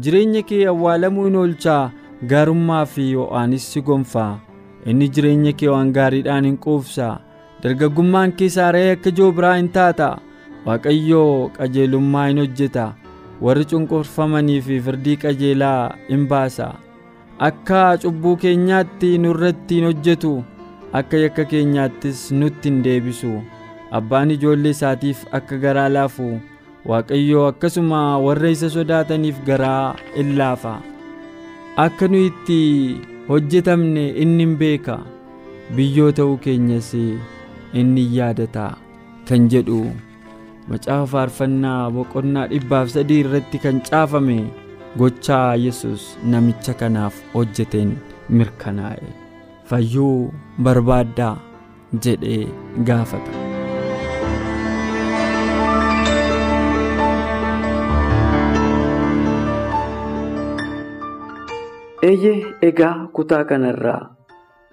jireenya 0.00 0.42
kee 0.50 0.66
awwaalamuu 0.72 1.24
hin 1.24 1.36
oolchaa 1.42 1.90
gaarummaa 2.32 2.84
fi 2.94 3.06
ho'aanis 3.14 3.66
si 3.72 3.80
gonfaa. 3.88 4.38
Inni 4.86 5.08
jireenya 5.08 5.52
kee 5.52 5.68
waan 5.74 5.92
gaariidhaan 5.98 6.44
hin 6.50 6.56
quufsa. 6.66 7.08
Dargaggummaan 7.62 8.32
kee 8.38 8.48
saara'ee 8.56 8.92
akka 8.96 9.10
joobiraa 9.20 9.54
hin 9.56 9.68
taata. 9.78 10.08
Waaqayyoo 10.66 11.50
qajeelummaa 11.58 12.26
hin 12.28 12.38
hojjeta. 12.44 12.86
Warri 13.42 13.64
cunqurfamanii 13.72 14.60
fi 14.68 14.80
firdii 14.86 15.16
qajeelaa 15.26 15.94
hin 16.08 16.26
baasa. 16.32 16.72
Akka 17.48 17.82
cubbuu 18.04 18.36
keenyaatti 18.44 19.18
nurratti 19.18 19.74
hin 19.80 19.84
hojjetu. 19.90 20.32
Akka 21.00 21.16
yakka 21.24 21.44
keenyaattis 21.54 22.30
nutti 22.40 22.68
hin 22.70 22.82
deebisu. 22.86 23.32
Abbaan 23.98 24.30
ijoollee 24.30 24.70
isaatiif 24.76 25.24
akka 25.38 25.56
garaa 25.64 25.88
laafu 25.94 26.28
waaqayyoo 26.90 27.46
akkasuma 27.50 28.00
warra 28.26 28.50
isa 28.54 28.68
sodaataniif 28.76 29.38
garaa 29.48 29.94
in 30.20 30.36
laafa. 30.38 30.74
Akka 31.84 32.08
nu 32.12 32.18
itti 32.28 32.60
hojjetamne 33.28 34.04
inni 34.24 34.44
hin 34.46 34.56
beeka. 34.62 34.96
Biyyoo 35.76 36.12
ta'uu 36.18 36.36
keenyas 36.46 36.90
inni 37.80 38.04
yaadata 38.16 38.64
kan 39.28 39.46
jedhu 39.52 39.78
macaafa 40.70 41.06
faarfannaa 41.12 41.90
boqonnaa 41.94 42.46
dhibbaaf 42.50 42.90
sadii 42.94 43.20
irratti 43.24 43.58
kan 43.64 43.80
caafame 43.88 44.36
gochaa 45.00 45.54
yesus 45.64 46.04
namicha 46.34 46.74
kanaaf 46.82 47.14
hojjeteen 47.36 47.94
mirkanaa'e. 48.40 49.08
Fayyuu 49.70 50.32
barbaaddaa 50.66 51.36
jedhee 52.04 52.42
gaafata. 52.90 53.41
Eeyyee 62.08 62.54
egaa 62.68 63.08
kutaa 63.16 63.44
kanarraa 63.50 64.02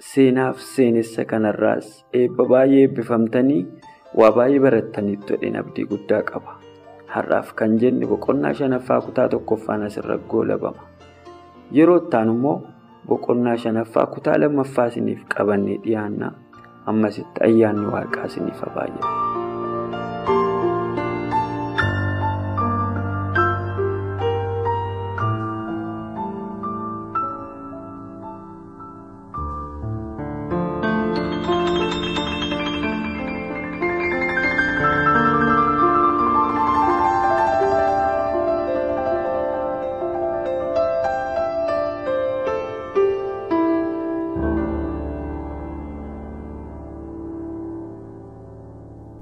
seenaaf 0.09 0.57
seenessa 0.73 1.25
kanarraas 1.31 1.87
eebba 2.19 2.45
baay'ee 2.51 2.81
eebbifamtanii 2.85 3.61
waa 4.19 4.31
baay'ee 4.37 4.59
barattaniitu 4.65 5.33
jedheen 5.33 5.55
abdii 5.61 5.85
guddaa 5.91 6.21
qaba. 6.31 6.55
Har'aaf 7.13 7.53
kan 7.61 7.77
jenne 7.81 8.07
boqonnaa 8.11 8.53
shanaffaa 8.59 9.01
kutaa 9.07 9.27
tokkoffaan 9.29 9.83
asirra 9.87 10.17
goolabama. 10.33 10.83
Yeroo 11.77 11.97
ittaan 12.03 12.29
immoo 12.35 12.57
boqonnaa 13.07 13.57
shanaffaa 13.65 14.05
kutaa 14.15 14.39
lammaffaa 14.41 14.85
isiniif 14.93 15.25
qabannee 15.35 15.77
dhiyaanna. 15.83 16.31
Ammasitti 16.85 17.43
ayyaanni 17.49 17.87
waaqaa 17.95 18.25
isiniif 18.31 18.61
haa 18.65 18.73
baay'atu. 18.75 19.07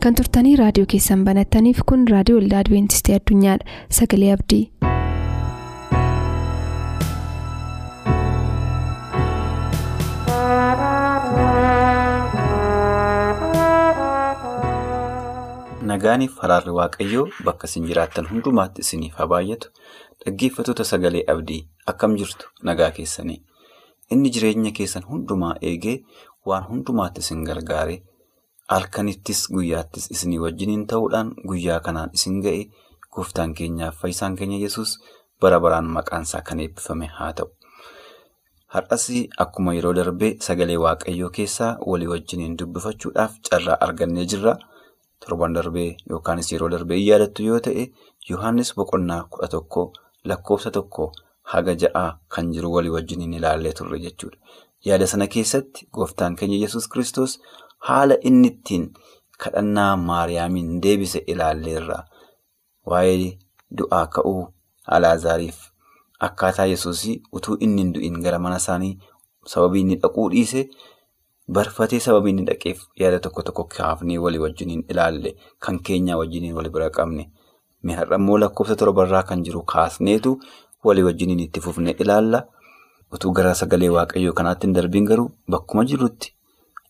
Kan 0.08 0.16
turtanii 0.16 0.52
raadiyoo 0.60 0.88
keessan 0.92 1.24
banattaniif 1.28 1.80
kun 1.92 2.06
raadiyoo 2.12 2.38
waldaa 2.40 2.60
adibeentistii 2.64 3.16
addunyaadha. 3.16 3.66
Sagalee 3.98 4.30
abdii. 4.36 4.64
Nagaaniif 15.92 16.40
haraarri 16.44 16.72
waaqayyoo 16.80 17.28
bakka 17.46 17.68
isin 17.72 17.86
jiraattan 17.92 18.32
hundumaatti 18.32 18.88
isiniif 18.88 19.20
haa 19.20 19.28
baay'atu. 19.34 19.70
Dhaggeeffattoota 20.24 20.86
sagalee 20.94 21.24
abdii 21.34 21.62
akkam 21.94 22.16
jirtu 22.22 22.50
nagaa 22.70 22.92
keessanii? 22.98 23.40
Inni 24.12 24.32
jireenya 24.38 24.72
keessan 24.80 25.06
hundumaa 25.12 25.56
eegee 25.72 25.98
waan 26.52 26.68
hundumaatti 26.72 27.24
isin 27.26 27.44
gargaare 27.52 28.04
halkanittis 28.74 29.42
guyyaattis 29.56 30.12
isinii 30.16 30.40
wajjiniin 30.46 30.88
ta'uudhaan 30.94 31.30
guyyaa 31.50 31.80
kanaan 31.86 32.10
isin 32.20 32.42
ga'e 32.46 32.64
gooftaan 33.16 33.54
keenyaaf 33.60 34.00
fayyisaan 34.02 34.36
keenya 34.40 34.58
yesus 34.66 34.98
bara 35.42 35.60
baraan 35.66 35.86
maqaansaa 35.98 36.42
kan 36.48 36.60
eebbifame 36.66 37.08
haa 37.20 37.34
ta'u. 37.38 37.50
Har'as 38.74 39.06
akkuma 39.44 39.74
yeroo 39.78 39.94
darbee 40.00 40.32
sagalee 40.48 40.78
waaqayyoo 40.86 41.30
keessaa 41.38 41.78
walii 41.92 42.10
wajjiniin 42.14 42.58
dubbifachuudhaaf 42.60 43.38
carraa 43.50 43.78
argannee 43.88 44.26
jirra. 44.34 44.54
Torban 45.26 45.54
darbee 45.58 45.90
yookaanis 46.10 46.52
yeroo 46.54 46.70
darbee 46.74 47.00
yaadattu 47.04 47.44
yoo 47.50 47.60
ta'e 47.68 47.86
Yohaannis 48.30 48.74
boqonnaa 48.78 49.22
kudha 49.32 49.48
tokko 49.54 49.84
lakkoofsa 50.32 50.72
tokko 50.78 51.06
haga 51.54 51.74
ja'aa 51.84 52.10
kan 52.36 52.52
jiru 52.56 52.74
walii 52.74 52.92
wajjiniin 52.98 53.34
ilaallee 53.40 53.72
turre 53.80 54.00
jechuudha. 54.06 54.38
Yaada 54.86 55.08
sana 55.08 55.28
keessatti 55.36 55.88
gooftaan 55.94 56.36
keenya 56.36 56.58
yesus 56.66 56.88
kristos 56.88 57.40
haala 57.78 58.16
inni 58.22 58.48
ittiin 58.48 58.86
kadhannaa 59.44 59.96
maariyaamiin 59.98 60.82
deebise 60.82 61.20
ilaalleerra. 61.28 62.04
Waa'ee 62.86 63.38
du'aa 63.78 64.06
ka'uu 64.08 64.48
Alaazaariif 64.98 65.58
akkaataa 66.28 66.66
yesus 66.66 67.02
utuu 67.34 67.58
inni 67.60 67.84
du'in 67.94 68.22
gara 68.24 68.40
mana 68.40 68.56
isaanii 68.64 68.98
sababii 69.46 69.82
inni 69.82 69.96
dhaquu 70.04 70.30
dhiise. 70.32 70.70
Barfatee 71.52 72.00
sababii 72.00 72.30
inni 72.36 72.46
dhaqeef 72.50 72.80
yaada 73.02 73.20
tokko 73.20 73.42
tokko 73.50 73.64
kaafnee 73.78 74.18
walii 74.18 74.40
wajjiniin 74.46 74.86
ilaalle 74.90 75.36
kan 75.60 75.80
keenyaa 75.90 76.18
wajjiniin 76.22 76.56
wal 76.56 76.70
bira 76.70 76.90
qabne 76.90 77.30
mi 77.84 77.94
har'a 78.00 78.16
immoo 78.22 78.38
lakkoofsa 78.44 78.76
torbarraa 78.76 79.24
kan 79.24 79.44
jiru 79.44 79.62
kaasneetu 79.74 80.34
walii 80.84 81.04
wajjiniin 81.10 81.40
itti 81.46 81.62
fufnee 81.62 81.96
ilaalla. 82.00 82.44
Utuu 83.14 83.32
gara 83.32 83.54
sagalee 83.56 83.90
waaqayyoo 83.90 84.34
kanaatti 84.34 84.68
hin 84.68 84.74
darbiin 84.76 85.06
garuu 85.12 85.30
bakkuma 85.52 85.86
jirrutti 85.92 86.34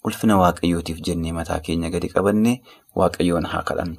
ulfina 0.08 0.36
waaqayyootiif 0.42 1.00
jennee 1.10 1.34
mataa 1.40 1.60
keenya 1.68 1.90
gadi 1.96 2.10
qabannee 2.16 2.56
waaqayyoon 3.02 3.46
haa 3.54 3.64
kadhannu. 3.70 3.98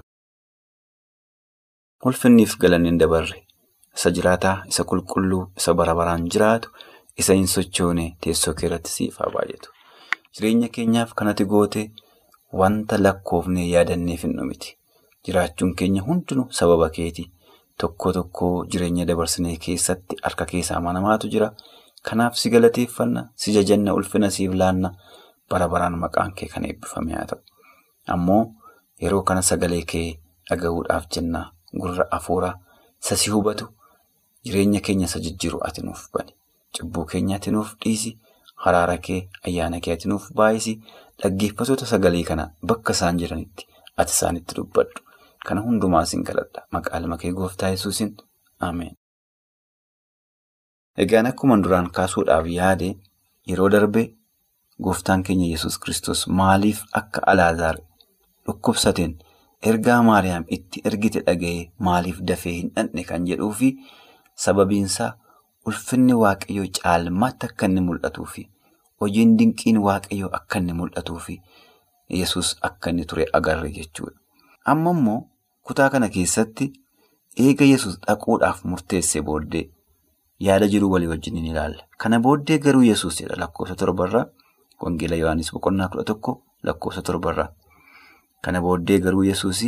Ulfinniif 2.09 2.53
galanni 2.63 2.93
dabarre 3.01 3.39
isa 3.97 4.11
jiraataa 4.17 4.57
isa 4.73 4.85
qulqulluu 4.91 5.43
isa 5.61 5.75
bara 5.81 5.95
baraan 6.01 6.29
jiraatu 6.35 6.71
isa 7.23 7.35
hin 7.39 7.49
sochoone 7.55 8.05
teessoo 8.27 8.55
keerratti 8.61 8.91
siif 8.97 9.17
haa 9.23 9.31
baay'atu. 9.37 9.69
Jireenya 10.35 10.69
keenyaaf 10.77 11.15
kanatti 11.19 11.45
goote 11.55 11.83
wanta 12.61 12.99
lakkoofnee 13.03 13.67
yaadanneef 13.73 14.23
hin 14.27 14.37
dhumiti. 14.39 14.77
Jiraachuun 15.27 15.75
keenya 15.81 16.03
hundinuu 16.09 16.47
sababa 16.61 16.89
keeti. 16.99 17.25
Tokko 17.81 18.13
tokko 18.13 18.47
jireenya 18.71 19.05
dabarsinee 19.09 19.57
keessatti 19.67 20.17
harka 20.23 20.47
keessaa 20.53 20.81
manamaatu 20.87 21.29
jira. 21.35 21.51
Kanaaf 22.07 22.37
si 22.39 22.51
galateeffanna, 22.51 23.23
si 23.35 23.53
jajanna, 23.53 23.95
ulfina 23.95 24.31
siif 24.31 24.55
laanna 24.55 24.93
bara 25.51 25.69
baraan 25.69 25.97
maqaan 26.05 26.33
kee 26.35 26.49
kan 26.53 26.65
eebbifame 26.65 27.13
haa 27.17 27.27
ta'u. 27.31 27.41
Ammoo 28.15 28.43
yeroo 29.03 29.23
kana 29.23 29.43
sagalee 29.43 29.83
kee 29.93 30.21
dhagahuudhaaf 30.51 31.05
jenna 31.15 31.41
gurra 31.81 32.07
afuuraa 32.11 32.55
isa 33.03 33.17
si 33.17 33.31
hubatu 33.31 33.69
jireenya 34.45 34.81
keenya 34.81 35.07
isa 35.07 35.19
jijjiiru 35.25 35.59
ati 35.69 35.83
nuuf 35.83 36.09
bani. 36.13 36.33
Cubbuu 36.77 37.05
keenya 37.05 37.37
ati 37.37 37.51
nuuf 37.51 37.75
dhiisi. 37.85 38.19
Haraara 38.65 38.97
kee 38.99 39.21
ayyaana 39.47 39.81
kee 39.81 39.93
ati 39.95 40.09
nuuf 40.09 40.31
baay'isi 40.35 40.73
dhaggeeffatoota 41.23 41.87
sagalee 41.87 42.25
kana 42.31 42.51
bakka 42.69 42.93
isaan 42.93 43.19
jiranitti 43.19 43.67
ati 43.97 44.13
isaanitti 44.13 44.55
dubbadhu. 44.57 45.01
Kana 45.47 45.61
hundumaa 45.63 46.05
siin 46.05 46.25
kadhadha. 46.25 46.67
Maqaa 46.73 46.99
ilma 47.01 47.17
kee 47.19 47.33
gooftaa 47.33 47.69
yesuusin 47.75 48.17
Ameen. 48.61 48.97
Egaan 51.03 51.27
akkuma 51.31 51.57
duraan 51.63 51.91
kaasuudhaaf 51.97 52.47
yaade 52.51 52.89
yeroo 53.47 53.69
darbe 53.75 54.03
gooftaan 54.83 55.23
keenya 55.27 55.47
yesus 55.53 55.79
kristos 55.79 56.27
maaliif 56.41 56.83
akka 57.01 57.21
Alaazaar 57.33 57.77
dhukkubsateen 58.47 59.15
ergaa 59.71 60.03
Maariyaam 60.09 60.45
itti 60.57 60.81
ergite 60.91 61.21
dhaga'ee 61.27 61.71
maaliif 61.89 62.21
dafee 62.33 62.53
hin 62.59 62.71
dhandhe 62.77 63.05
kan 63.09 63.27
jedhuu 63.31 63.53
fi 63.63 63.73
sababiinsaa. 64.45 65.13
Ulfinni 65.69 66.15
waaqayyoo 66.23 66.67
caalmaatti 66.77 67.47
akka 67.51 67.67
inni 67.69 67.81
mul'atuu 67.87 68.25
fi 68.35 68.43
hojiin 69.01 69.33
dinqiin 69.39 69.79
waaqayyoo 69.87 70.31
akka 70.39 70.59
inni 70.63 70.73
mul'atuu 70.79 71.19
fi 71.25 71.35
yesus 72.21 72.53
akka 72.69 72.91
inni 72.91 73.05
ture 73.11 73.27
agarre 73.39 73.69
jechuudha. 73.75 74.17
Amma 74.65 74.91
immoo 74.97 75.19
kutaa 75.63 75.91
kana 75.91 76.09
keessatti 76.15 76.71
eega 77.47 77.65
yesus 77.73 77.99
dhaquudhaaf 78.07 78.63
murteesse 78.65 79.21
booddee 79.27 79.65
yaada 80.47 80.69
jiru 80.75 80.91
walii 80.95 81.11
wajjin 81.13 81.35
ni 81.35 81.51
ilaalla. 81.51 81.83
Kana 81.99 82.21
booddee 82.21 82.59
garuu 82.59 82.83
yesus 82.89 83.19
jedha 83.21 83.37
lakkoofsa 83.43 83.77
torbarraa 83.83 84.25
Wangeela 84.83 85.17
Yohaannis 85.17 85.53
boqonnaa 85.55 85.89
kudha 85.89 86.05
tokko 86.05 86.43
lakkoofsa 86.63 87.03
torbarraa. 87.03 87.49
Kana 88.43 88.61
booddee 88.61 88.99
garuu 89.01 89.25
yesus 89.25 89.63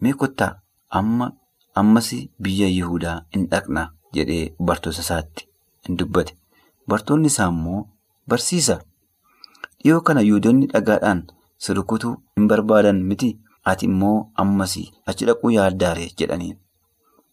mee 0.00 0.12
kottaa 0.12 0.52
amma 0.90 1.32
ammas 1.74 2.10
biyya 2.42 2.68
Yihudaa 2.68 3.22
in 3.34 3.46
dhaqna. 3.48 3.90
jedhee 4.14 4.54
bartoota 4.68 5.00
isaatti 5.04 5.44
hin 5.86 5.96
dubbate. 5.98 6.32
Bartoonni 6.88 7.28
isaa 7.30 7.44
immoo 7.52 7.82
barsiisa. 8.28 8.76
Dhiyoo 9.82 10.00
kana 10.08 10.20
Yihudoonni 10.28 10.66
dhagaadhaan 10.72 11.20
si 11.66 11.74
rukutuu 11.78 12.10
hin 12.36 12.48
barbaadan 12.52 12.98
miti 13.10 13.28
ati 13.72 13.86
immoo 13.90 14.16
ammas 14.44 14.74
achi 15.12 15.28
dhaquu 15.28 15.50
yaaddaare 15.56 16.08
jedhaniin. 16.22 16.56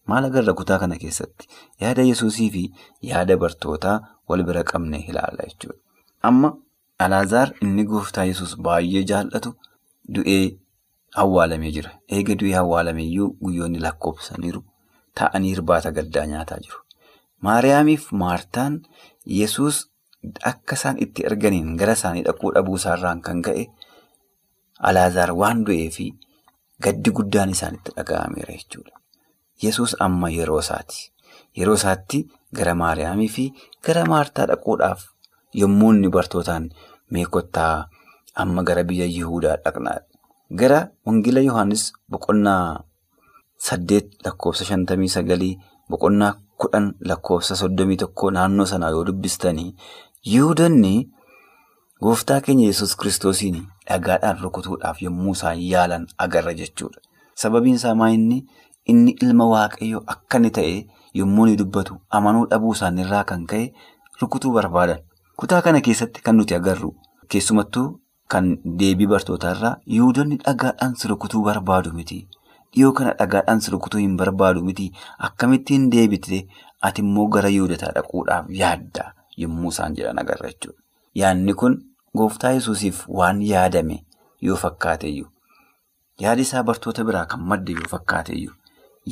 Maal 0.08 0.26
agarra 0.30 0.54
kutaa 0.60 0.78
kana 0.84 1.00
keessatti 1.06 1.50
yaada 1.82 2.06
yesuusii 2.10 2.50
fi 2.58 2.63
yaada 3.12 3.38
bartootaa 3.46 3.98
wal 4.30 4.44
bira 4.52 4.63
qabne 4.74 5.02
ilaalla 5.10 5.50
jechuudha. 5.50 5.80
Amma 6.30 6.54
Alaazaar 7.06 7.52
inni 7.62 7.84
gooftaa 7.86 8.24
yesus 8.26 8.56
baay'ee 8.68 9.04
jaallatu 9.10 9.52
du'ee 10.16 10.58
awwaalamee 11.24 11.72
jira. 11.76 11.92
Eega 12.10 12.36
du'ee 12.42 12.56
awwaalameeyyuu 12.62 13.28
guyyoonni 13.44 13.82
lakkoofsaniiru. 13.84 14.62
Taa'anii 15.20 15.52
irbaata 15.58 15.92
gaddaa 15.98 16.26
nyaataa 16.32 16.58
jiru. 16.66 16.80
Maariyaamiif 17.46 18.08
Maartaan 18.22 18.80
yesus 19.40 19.84
akka 20.52 20.76
isaan 20.80 20.98
itti 21.06 21.26
erganiin 21.30 21.76
gara 21.82 21.94
isaanii 22.00 22.24
dhaquu 22.30 22.52
dhabuu 22.56 22.80
isaarraan 22.82 23.22
kan 23.28 23.42
ka'e 23.48 23.68
Alaazaar 24.90 25.32
waan 25.42 25.62
du'ee 25.68 25.90
fi 25.98 26.08
gaddi 26.88 27.14
guddaan 27.20 27.54
isaanitti 27.58 27.94
dhaga'ameera 28.00 28.58
jechuudha. 28.58 28.98
Yesus 29.64 29.94
amma 30.08 30.30
yeroo 30.38 30.60
isaati. 30.66 31.12
Yeroo 31.58 31.78
isaatti 31.82 32.24
gara 32.58 32.74
Maariyaamii 32.82 33.30
fi 33.38 33.46
gara 33.86 34.06
Maartaa 34.14 34.48
dhaquudhaaf 34.54 35.06
yommuu 35.62 35.92
inni 35.94 36.10
bartootaan 36.18 36.66
mee 37.12 37.26
kottaa 37.26 37.88
amma 38.36 38.63
gara 38.63 38.84
biyya 38.84 39.06
Yihuudaa 39.06 39.58
dhaqnaa. 39.63 40.00
Gara 40.60 40.80
Wangeela 41.06 41.41
Yohaannis 41.41 41.93
boqonnaa. 42.10 42.84
Saddeet 43.58 44.22
lakkoofsa 44.26 44.65
shantamii 44.65 45.10
sagalii 45.10 45.58
boqonnaa 45.89 46.34
kudhan 46.62 46.93
lakkoofsa 47.10 47.56
soddomii 47.56 47.98
tokkoo 48.04 48.30
naannoo 48.32 48.65
sanaa 48.72 48.89
yoo 48.96 49.06
dubbistanii 49.08 49.74
Yihudoonni 50.34 51.10
gooftaa 52.02 52.41
keenya 52.46 52.67
yesus 52.70 52.96
kiristoosiin 53.02 53.58
dhagaadhaan 53.89 54.39
rukutuudhaaf 54.43 55.02
yommuu 55.02 55.34
isaan 55.38 55.62
yaalan 55.72 56.08
agarra 56.17 56.54
jechuudha. 56.54 57.02
Sababiin 57.36 57.76
isaa 57.82 57.96
maa 57.96 58.10
inni 58.13 58.46
ilma 59.22 59.50
waaqayyoo 59.54 60.04
akka 60.13 60.38
inni 60.41 60.52
ta'e 60.60 60.76
yommuu 61.22 61.48
inni 61.48 61.58
dubbatu 61.63 61.98
amanuu 62.20 62.46
dhabuu 62.52 62.74
isaaniirraa 62.78 63.24
kan 63.32 63.46
ka'e 63.46 63.74
rukutuu 64.22 64.54
barbaadan. 64.54 65.02
Kutaa 65.38 65.62
kana 65.62 65.82
keessatti 65.86 66.21
kan 66.26 66.36
nuti 66.38 66.56
agarru 66.58 66.89
keessumattuu 67.34 67.88
kan 68.34 68.47
deebii 68.80 69.08
bartootaarraa 69.13 69.76
yihudoonni 69.95 70.38
dhagaadhaan 70.45 70.95
si 71.02 71.08
rukutuu 71.12 71.41
barbaadu 71.47 71.91
miti. 71.97 72.17
Dhiyoo 72.73 72.91
kana 73.00 73.13
dhagaadhaan 73.19 73.62
si 73.65 73.71
rukutuu 73.76 74.00
hin 74.04 74.15
barbaadu 74.21 74.63
miti. 74.69 74.88
Akkamittiin 75.28 75.89
deebite 75.91 76.39
ati 76.89 77.02
gara 77.36 77.50
yihudotaa 77.56 77.91
dhaquudhaaf 77.97 78.50
yaadda 78.62 79.06
yommuu 79.43 79.69
isaan 79.76 79.95
jedhan 79.95 80.19
agarra 80.23 80.50
jechuudha. 80.50 80.82
Yaadni 81.15 81.54
kun 81.54 81.78
gooftaa 82.17 82.52
yesuusiif 82.58 83.04
waan 83.19 83.41
yaadame 83.41 84.04
yoo 84.41 84.56
fakkaateyyuu 84.63 85.30
yaadi 86.21 86.41
isaa 86.47 86.63
bartoota 86.63 87.04
biraa 87.04 87.26
kan 87.26 87.41
madde 87.52 87.71
yoo 87.80 87.89
fakkaateyyuu 87.93 88.56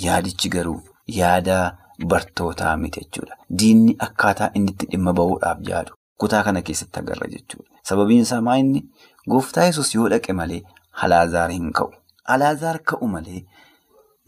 yaadichi 0.05 0.49
garuu 0.49 0.79
yaada 1.19 1.57
bartootaa 2.13 2.77
miti 2.77 2.99
jechuudha. 3.05 3.37
Diinni 3.59 3.95
akkaataa 4.07 4.49
inni 4.55 4.71
itti 4.75 4.85
dhimma 4.91 5.13
bahuudhaaf 5.13 5.61
yaadu 5.69 5.93
kutaa 6.17 6.43
kana 6.43 6.61
keessatti 6.61 6.99
agarra 6.99 7.27
jechuudha. 7.33 7.69
Sababiin 7.83 8.21
isaa 8.27 8.41
maa 8.41 8.57
inni 8.63 8.81
gooftaa 9.29 9.65
yesus 9.69 9.95
yoo 9.95 10.09
dhaqe 10.09 10.33
malee 10.33 10.61
Alaazaar 11.05 11.51
hin 11.51 11.71
ka'u. 11.79 11.91
Alaazaar 12.33 12.79
ka'u 12.91 13.07
malee 13.07 13.41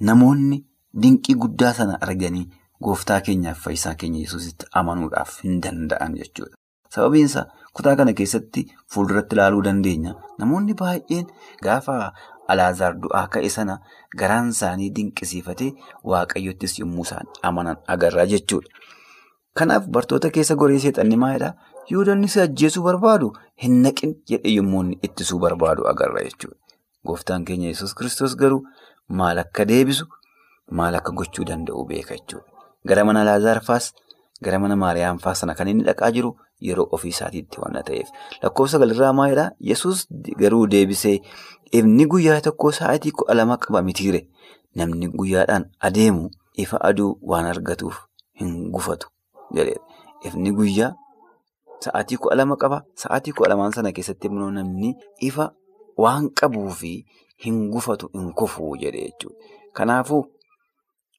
namoonni 0.09 0.57
dinqii 1.03 1.35
guddaa 1.43 1.73
sana 1.73 1.97
arganii 2.07 2.45
gooftaa 2.83 3.21
keenyaaf 3.27 3.61
fayyisaa 3.67 3.95
keenya 4.01 4.19
yesusitti 4.25 4.65
amanuudhaaf 4.81 5.37
hin 5.43 5.61
danda'an 5.63 6.15
jechuudha. 6.21 6.55
Sababiin 6.95 7.25
isaa 7.31 7.45
kutaa 7.73 7.95
kana 7.95 8.13
keessatti 8.13 8.65
fuulduratti 8.93 9.35
ilaaluu 9.35 9.63
dandeenya. 9.69 10.15
Namoonni 10.39 10.73
baay'een 10.81 11.27
gaafa 11.63 11.95
Alaazaar 12.53 12.93
du'aa 13.03 13.25
ka'e 13.31 13.49
sana 13.53 13.73
garaan 14.19 14.49
isaanii 14.53 14.91
dinqisiifatee 14.99 15.71
waaqayyottis 16.11 16.77
yommuu 16.79 17.03
isaan 17.07 17.27
amanan 17.49 17.81
agarra 17.95 18.25
jechuudha. 18.33 18.69
Kanaaf 19.57 19.87
bartoota 19.97 20.29
keessa 20.37 20.55
goree 20.55 20.79
seexanni 20.79 21.17
maalidhaa? 21.23 21.53
Yihudoonni 21.89 22.27
si 22.27 22.39
ajjeesuu 22.41 22.83
barbaadu 22.83 23.31
hin 23.63 23.81
naqin 23.83 24.15
jedhee 24.29 24.53
yommuu 24.57 24.83
ittisuu 25.07 25.39
barbaadu 25.39 25.87
agarra 25.91 26.23
jechuudha. 26.23 26.57
Gooftaan 27.05 27.45
keenya 27.45 27.67
yesus 27.71 27.93
kiristoos 27.95 28.35
garuu 28.37 28.63
maal 29.07 29.37
akka 29.43 29.65
deebisu 29.65 30.05
maal 30.71 30.95
akka 30.99 31.11
gochuu 31.11 31.45
danda'u 31.45 31.85
beeka 31.87 32.15
jechuudha. 32.17 32.45
Gara 32.87 33.05
mana 33.05 33.21
Alaazaar 33.21 33.61
faas 33.63 33.93
gara 34.43 34.59
mana 34.59 34.75
Maariyaam 34.75 35.19
faas 35.19 35.39
sana 35.39 35.55
kan 35.55 35.67
inni 35.67 35.83
dhaqaa 35.87 36.11
jiru 36.11 36.33
yeroo 36.61 36.87
ofii 36.91 37.09
isaatiitti 37.15 37.61
waan 37.61 37.79
ta'eef. 37.83 38.09
Lakkoofsa 38.43 38.79
galirraa 38.79 39.13
maalidhaa? 39.13 39.51
Yesus 39.59 40.07
garuu 40.39 40.67
deebisee 40.67 41.19
ifni 41.71 42.05
guyyaa 42.05 42.41
tokkoo 42.41 42.71
sa'aatii 42.71 43.11
kudha 43.11 43.33
lama 43.33 43.57
qaba 43.57 43.81
mitiire. 43.81 44.27
Namni 44.75 45.07
guyyaadhaan 45.09 45.65
adeemu 45.79 46.29
ifa 46.53 46.77
aduu 46.89 47.17
waan 47.21 47.45
argatuuf 47.45 47.97
hin 48.39 48.71
gufatu 48.71 49.07
jedheera. 49.55 49.81
Ifni 50.25 50.51
guyyaa 50.51 50.93
sa'aatii 51.85 52.17
kudha 52.17 52.35
lama 52.35 52.55
qaba. 52.57 52.81
Sa'aatii 52.95 53.33
kudha 53.37 53.49
lamaan 53.53 53.71
sana 53.75 53.91
keessatti 53.91 54.27
immoo 54.31 54.49
namni 54.51 54.95
ifa 55.29 55.51
waan 55.97 56.29
qabuu 56.41 56.69
fi 56.81 56.91
hin 57.45 57.69
gufatu 57.71 58.09
hin 58.13 58.33
kufuu 58.33 58.75
jedhe 58.81 59.05
jechuudha. 59.05 59.37
Kanaafuu 59.73 60.23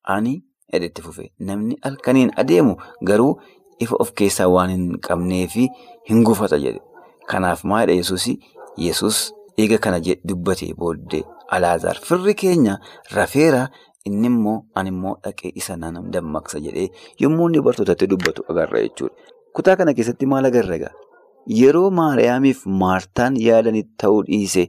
ani 0.04 0.34
edhetti 0.72 1.02
fufe 1.02 1.32
namni 1.38 1.78
halkaniin 1.82 2.32
adeemu 2.36 2.76
garuu 3.10 3.32
ifa 3.78 3.96
of 4.04 4.12
keessaa 4.20 4.48
waan 4.48 4.70
hin 4.74 4.86
qabnee 5.08 5.46
fi 5.48 5.68
hin 6.10 6.24
gufata 6.24 6.58
jedhe. 6.58 6.80
Kanaaf 7.26 7.64
maalidha 7.64 7.96
Yesuus? 8.00 8.28
Yesuus 8.76 9.32
eega 9.58 9.78
kana 9.78 10.00
dubbatee 10.00 10.74
booddee 10.74 11.24
Alaazaar 11.48 11.96
firri 12.08 12.34
keenya 12.34 12.78
rafeera 13.10 13.68
inni 14.04 14.26
immoo 14.30 14.58
ani 14.74 14.88
immoo 14.94 15.16
dhaqee 15.24 15.52
isa 15.54 15.76
nan 15.76 16.10
dammaqsa 16.12 16.60
jedhee 16.60 16.88
yommuu 17.20 17.48
inni 17.48 18.06
dubbatu 18.08 18.44
agarra 18.48 18.82
jechuudha. 18.82 19.14
Kutaa 19.52 19.76
kana 19.76 19.94
keessatti 19.94 20.26
maal 20.26 20.44
agarra? 20.50 20.90
Yeroo 21.60 21.90
Maariyaamiif 21.90 22.66
Maartaan 22.66 23.36
yaadanitti 23.40 23.94
ta'uu 24.02 24.22
dhiise 24.26 24.64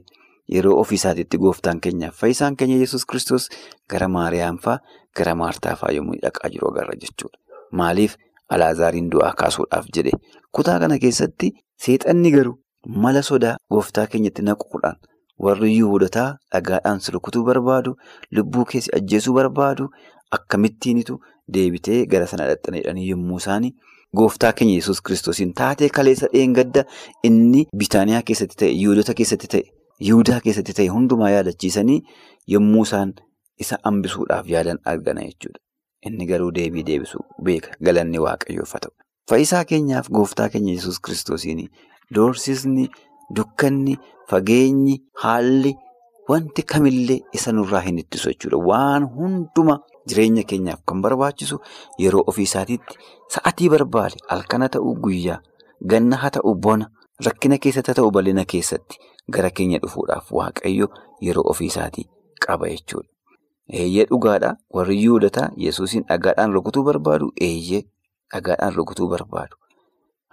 yeroo 0.54 0.78
ofiisaatiitti 0.82 1.38
gooftaan 1.38 1.80
keenyaaf 1.80 2.16
fayyisaan 2.22 2.56
keenya 2.56 2.78
Yesuus 2.82 3.04
kiristoos 3.06 3.48
gara 3.90 4.08
Maariyaam 4.08 4.58
fa'aa 4.64 4.78
gara 5.16 5.34
Maartaa 5.42 5.74
fa'aa 5.82 5.92
yommuu 5.98 6.16
dhaqaa 6.22 6.50
jiru 6.54 6.70
agarra 6.72 6.96
jechuudha. 7.04 7.38
Maaliif 7.72 8.16
Alaazaariin 8.56 9.10
du'aa 9.12 9.34
kaasuudhaaf 9.42 9.92
jedhe? 9.96 10.16
Kutaa 10.52 10.78
kana 10.80 10.98
keessatti 11.04 11.52
seexanni 11.84 12.32
garuu 12.36 12.56
mala 13.04 13.22
sodaa 13.22 13.56
gooftaa 13.70 14.06
keenyatti 14.14 14.42
naquudhaan 14.48 14.96
warri 15.38 15.74
Yihudotaa 15.76 16.28
dhagaadhaan 16.52 17.00
si 17.00 17.12
barbaadu, 17.50 17.96
lubbuu 18.32 18.64
keessi 18.64 18.90
ajjeesuu 18.96 19.34
barbaadu 19.34 19.88
akkamittiinitu 20.30 21.20
deebitee 21.54 22.06
gara 22.06 22.26
sana 22.26 22.48
dhaxxanidhanii 22.50 23.08
yommuu 23.10 23.38
isaanii 23.42 23.72
gooftaa 24.16 24.52
keenya 24.52 24.74
Yesuus 24.74 25.00
kiristoosiin 25.02 25.52
taatee 25.54 25.88
kaleessa 25.88 26.26
dheengadda 26.34 26.84
inni 27.24 27.66
Bitaaniyaa 27.82 28.22
keessatti 28.30 28.56
ta'e, 28.62 28.70
Yihudota 28.82 29.14
keessatti 29.14 29.48
ta'e, 29.54 29.62
Yihudaa 30.08 30.40
keessatti 30.44 30.72
ta'e 30.78 30.86
hundumaa 30.94 31.30
yaadachiisanii 31.30 32.00
yommuu 32.54 32.82
isaan 32.88 33.12
isa 33.64 33.78
hambisuudhaaf 33.84 34.48
yaadan 34.54 34.78
argana 34.84 35.20
jechuudha. 35.28 35.60
Inni 36.06 36.26
garuu 36.26 36.50
deebii 36.54 36.82
deebisuu 36.86 37.20
beeka 37.44 37.76
galanni 37.88 38.18
waaqayyoof 38.26 38.72
haa 38.72 38.80
ta'u. 38.86 38.94
Fayyisaa 39.30 39.64
keenyaaf 39.72 40.08
gooftaa 40.18 40.48
keenya 40.48 40.72
Yesuus 40.72 40.98
kiristoosiin 41.06 41.68
doorsisni, 42.14 42.88
dukkanni, 43.36 43.96
fageenyi, 44.30 44.96
haalli 45.22 45.74
wanti 46.28 46.62
kamillee 46.72 47.20
isa 47.34 47.52
nurraa 47.52 47.80
hin 47.86 47.98
ittisu 47.98 48.32
jechuudha. 48.32 48.58
Waan 48.70 49.06
hunduma 49.18 49.78
jireenya 50.08 50.42
keenyaaf 50.52 50.80
kan 50.86 51.02
barbaachisu 51.04 51.58
yeroo 52.04 52.24
ofii 52.32 52.46
isaatiitti 52.50 52.94
sa'atii 53.34 53.68
barbaade 53.74 54.16
halkana 54.32 54.68
ta'uu 54.68 54.94
guyyaa, 55.04 55.38
ganna 55.90 56.16
haa 56.22 56.30
ta'u 56.36 56.54
bona, 56.54 56.86
rakkina 57.26 57.58
keessatti 57.58 57.90
haa 57.92 57.98
ta'u 58.00 58.10
bal'ina 58.16 58.44
keessatti 58.52 58.96
gara 59.36 59.50
keenya 59.50 59.78
dhufuudhaaf 59.84 60.32
waaqayyo 60.40 60.86
yeroo 61.28 61.44
ofii 61.52 61.66
isaatii 61.72 62.06
qaba 62.46 62.68
jechuudha. 62.72 63.08
Eeyyee 63.80 64.04
dhugaadhaa 64.10 64.56
warri 64.74 64.96
Yihudotaa 65.02 65.48
Yesuusiin 65.64 66.04
dhagaadhaan 66.08 66.52
rukutuu 66.56 66.82
barbaadu 66.84 67.28
eeyyee 67.48 67.82
dhagaadhaan 68.34 68.74
rukutuu 68.78 69.08
barbaadu. 69.12 69.54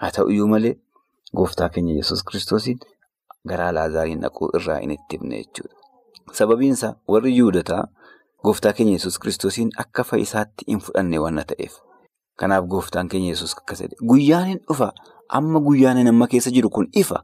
Haa 0.01 0.11
ta'uyyuu 0.15 0.47
malee 0.53 0.73
gooftaa 1.35 1.69
keenya 1.75 1.93
Yesuus 1.99 2.23
kiristoosiin 2.23 2.79
gara 3.47 3.67
Alaazaariin 3.73 4.21
dhaquu 4.25 4.49
irraa 4.59 4.79
hin 4.79 4.91
ittifne 4.95 5.37
jechuudha. 5.43 5.75
Sababiin 6.39 6.73
isaa 6.73 6.95
warri 7.07 7.35
Yihudotaa 7.37 7.83
gooftaa 8.47 8.73
keenya 8.79 8.97
Yesuus 8.97 9.19
kiristoosiin 9.23 9.69
akka 9.83 10.03
fayyisaatti 10.09 10.65
hin 10.71 10.79
fudhanne 10.87 11.19
waan 11.23 11.43
ta'eef. 11.51 11.73
Kanaaf 12.39 12.65
gooftaan 12.73 13.09
keenya 13.13 13.33
Yesuus 13.35 13.55
akkas 13.61 13.81
jedhe 13.83 13.97
guyyaan 14.11 14.47
hin 14.51 14.59
dhufa 14.67 14.91
amma 15.39 15.59
guyyaan 15.69 16.07
amma 16.07 16.27
keessa 16.33 16.51
jiru 16.57 16.69
kun 16.69 16.87
ifa 17.03 17.23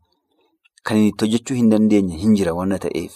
kan 0.84 0.98
itti 1.00 1.26
hojjechuu 1.26 1.56
hin 1.60 1.70
dandeenye 1.72 2.18
hin 2.24 2.36
jira 2.40 2.54
waan 2.60 2.76
ta'eef. 2.86 3.14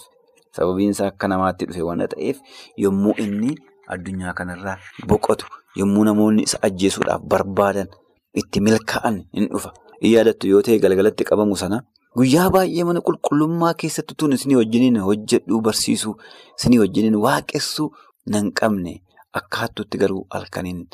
Sababiin 0.55 0.91
isaa 0.95 1.07
akka 1.13 1.27
namaatti 1.27 1.65
dhufe 1.69 1.83
waan 1.89 2.05
ta'eef 2.13 2.37
yommuu 2.83 3.15
inni 3.25 3.55
addunyaa 3.95 4.33
kanarraa 4.37 4.77
boqotu 5.07 5.45
yommuu 5.81 6.03
namoonni 6.07 6.43
isa 6.47 6.61
ajjeesuudhaaf 6.69 7.21
barbaadan 7.33 7.87
itti 8.33 8.61
milkaa'an 8.69 9.19
hin 9.33 9.49
dhufa. 9.51 9.73
Hin 10.01 10.11
yaadattu 10.13 10.47
yoo 10.53 10.61
ta'e 10.69 10.79
galgalatti 10.85 11.23
qabamu 11.31 11.57
sana 11.63 11.81
guyyaa 12.15 12.49
baay'ee 12.55 12.83
mana 12.89 13.01
qulqullummaa 13.07 13.73
keessatti 13.83 14.15
tun 14.17 14.33
isinii 14.37 14.55
wajjiniin 14.61 14.97
hojjedhuu 15.07 15.61
barsiisuu 15.67 16.15
isinii 16.59 16.79
wajjiniin 16.83 17.15
waaqessuu 17.25 17.89
nan 18.35 18.51
qabne 18.61 18.93
akkaattutti 19.39 19.97
garuu 20.03 20.25
halkaniin 20.35 20.85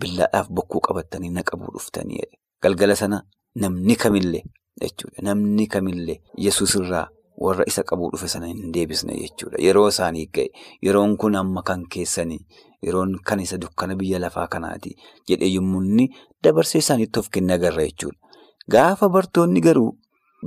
billaadhaaf 0.00 0.48
bokkuu 0.58 0.80
qabattanii 0.88 1.30
na 1.36 1.42
qabuu 1.50 1.72
dhuftanii 1.74 2.22
galgala 2.62 2.96
sana 3.02 3.22
namni 3.64 3.96
kamillee 4.04 4.42
jechuudha 4.82 5.22
namni 5.28 5.66
kamillee 5.66 6.20
yesuus 6.46 6.74
irraa. 6.80 7.08
warra 7.44 7.64
isa 7.70 7.82
qabuu 7.90 8.08
dhufe 8.10 8.28
sana 8.32 8.46
hin 8.46 8.68
deebisne 8.74 9.14
jechuudha. 9.20 9.58
Yeroo 9.66 9.88
isaanii 9.92 10.26
ga'e 10.36 10.44
yeroon 10.86 11.16
kun 11.22 11.34
amma 11.38 11.62
kan 11.68 11.80
keessanii 11.94 12.38
yeroon 12.86 13.16
kan 13.30 13.40
isa 13.44 13.56
dukkana 13.62 13.96
biyya 14.02 14.18
lafaa 14.24 14.44
kanaati 14.52 14.92
jedhee 15.30 15.48
yommuu 15.54 15.80
inni 15.86 16.06
dabarsee 16.46 16.78
isaaniitti 16.84 17.18
of 17.22 17.28
kenne 17.36 17.52
agarra 17.56 17.86
jechuudha. 17.88 18.18
Gaafa 18.70 19.08
bartoonni 19.16 19.60
garuu 19.66 19.90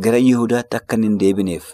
gara 0.06 0.18
Yihudaatti 0.28 0.78
akka 0.80 0.98
hin 1.04 1.18
deebineef 1.24 1.72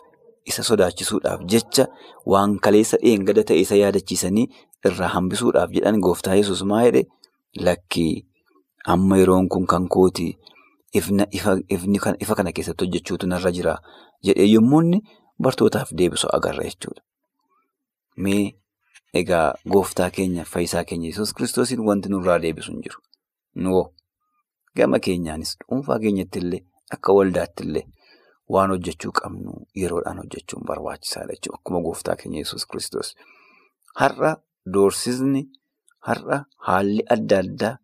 isa 0.52 0.64
sodaachisuudhaaf 0.70 1.42
jecha 1.54 1.86
waan 2.34 2.60
kaleessa 2.68 2.98
dheengada 3.04 3.44
ta'e 3.50 3.60
isa 3.66 3.76
yaadachiisanii 3.82 4.46
irraa 4.90 5.10
hambisuudhaaf 5.16 5.72
jedhan 5.76 6.00
gooftaa 6.06 6.36
yesus 6.40 6.64
maa 6.72 6.82
jedhe 6.88 7.04
lakkii 7.68 8.26
amma 8.96 9.18
yeroon 9.22 9.48
kun 9.50 9.66
kan 9.68 9.88
kooti. 9.88 10.38
Ifa 10.94 12.36
kana 12.36 12.52
keessatti 12.54 12.86
hojjechuutu 12.86 13.28
narra 13.28 13.52
jira 13.52 13.78
jedhee 14.28 14.46
yommuu 14.54 14.82
inni 14.82 15.00
bartootaaf 15.42 15.92
deebisu 15.98 16.28
agarra 16.38 16.64
jechuudha. 16.68 17.02
Mee 18.18 18.54
egaa 19.22 19.54
gooftaa 19.70 20.10
keenya 20.10 20.44
fayyisaa 20.46 20.84
keenya 20.84 21.08
Yesuus 21.10 21.34
kiristoosiin 21.34 21.80
wanti 21.88 22.10
nurraa 22.10 22.38
deebisu 22.44 22.72
hin 22.72 22.82
jiru. 22.86 23.00
Nuwoo 23.56 23.86
gama 24.78 25.00
keenyaanis 25.00 25.56
dhuunfaa 25.64 26.00
keenyatti 26.06 26.40
illee 26.40 26.62
akka 26.98 27.14
waldaatti 27.20 27.64
illee 27.68 27.84
waan 28.50 28.70
hojjechuu 28.74 29.12
qabnu 29.22 29.52
yeroodhaan 29.82 30.18
hojjechuun 30.24 30.64
barbaachisaadha 30.68 31.34
jechuudha. 31.34 31.58
Akkuma 31.60 31.82
gooftaa 31.82 32.16
keenya 32.16 32.40
yesus 32.44 32.66
kristos 32.66 33.16
Har'a 34.00 34.32
doorsisni, 34.74 35.42
har'a 36.08 36.38
haalli 36.68 37.04
adda 37.16 37.40
addaa 37.44 37.78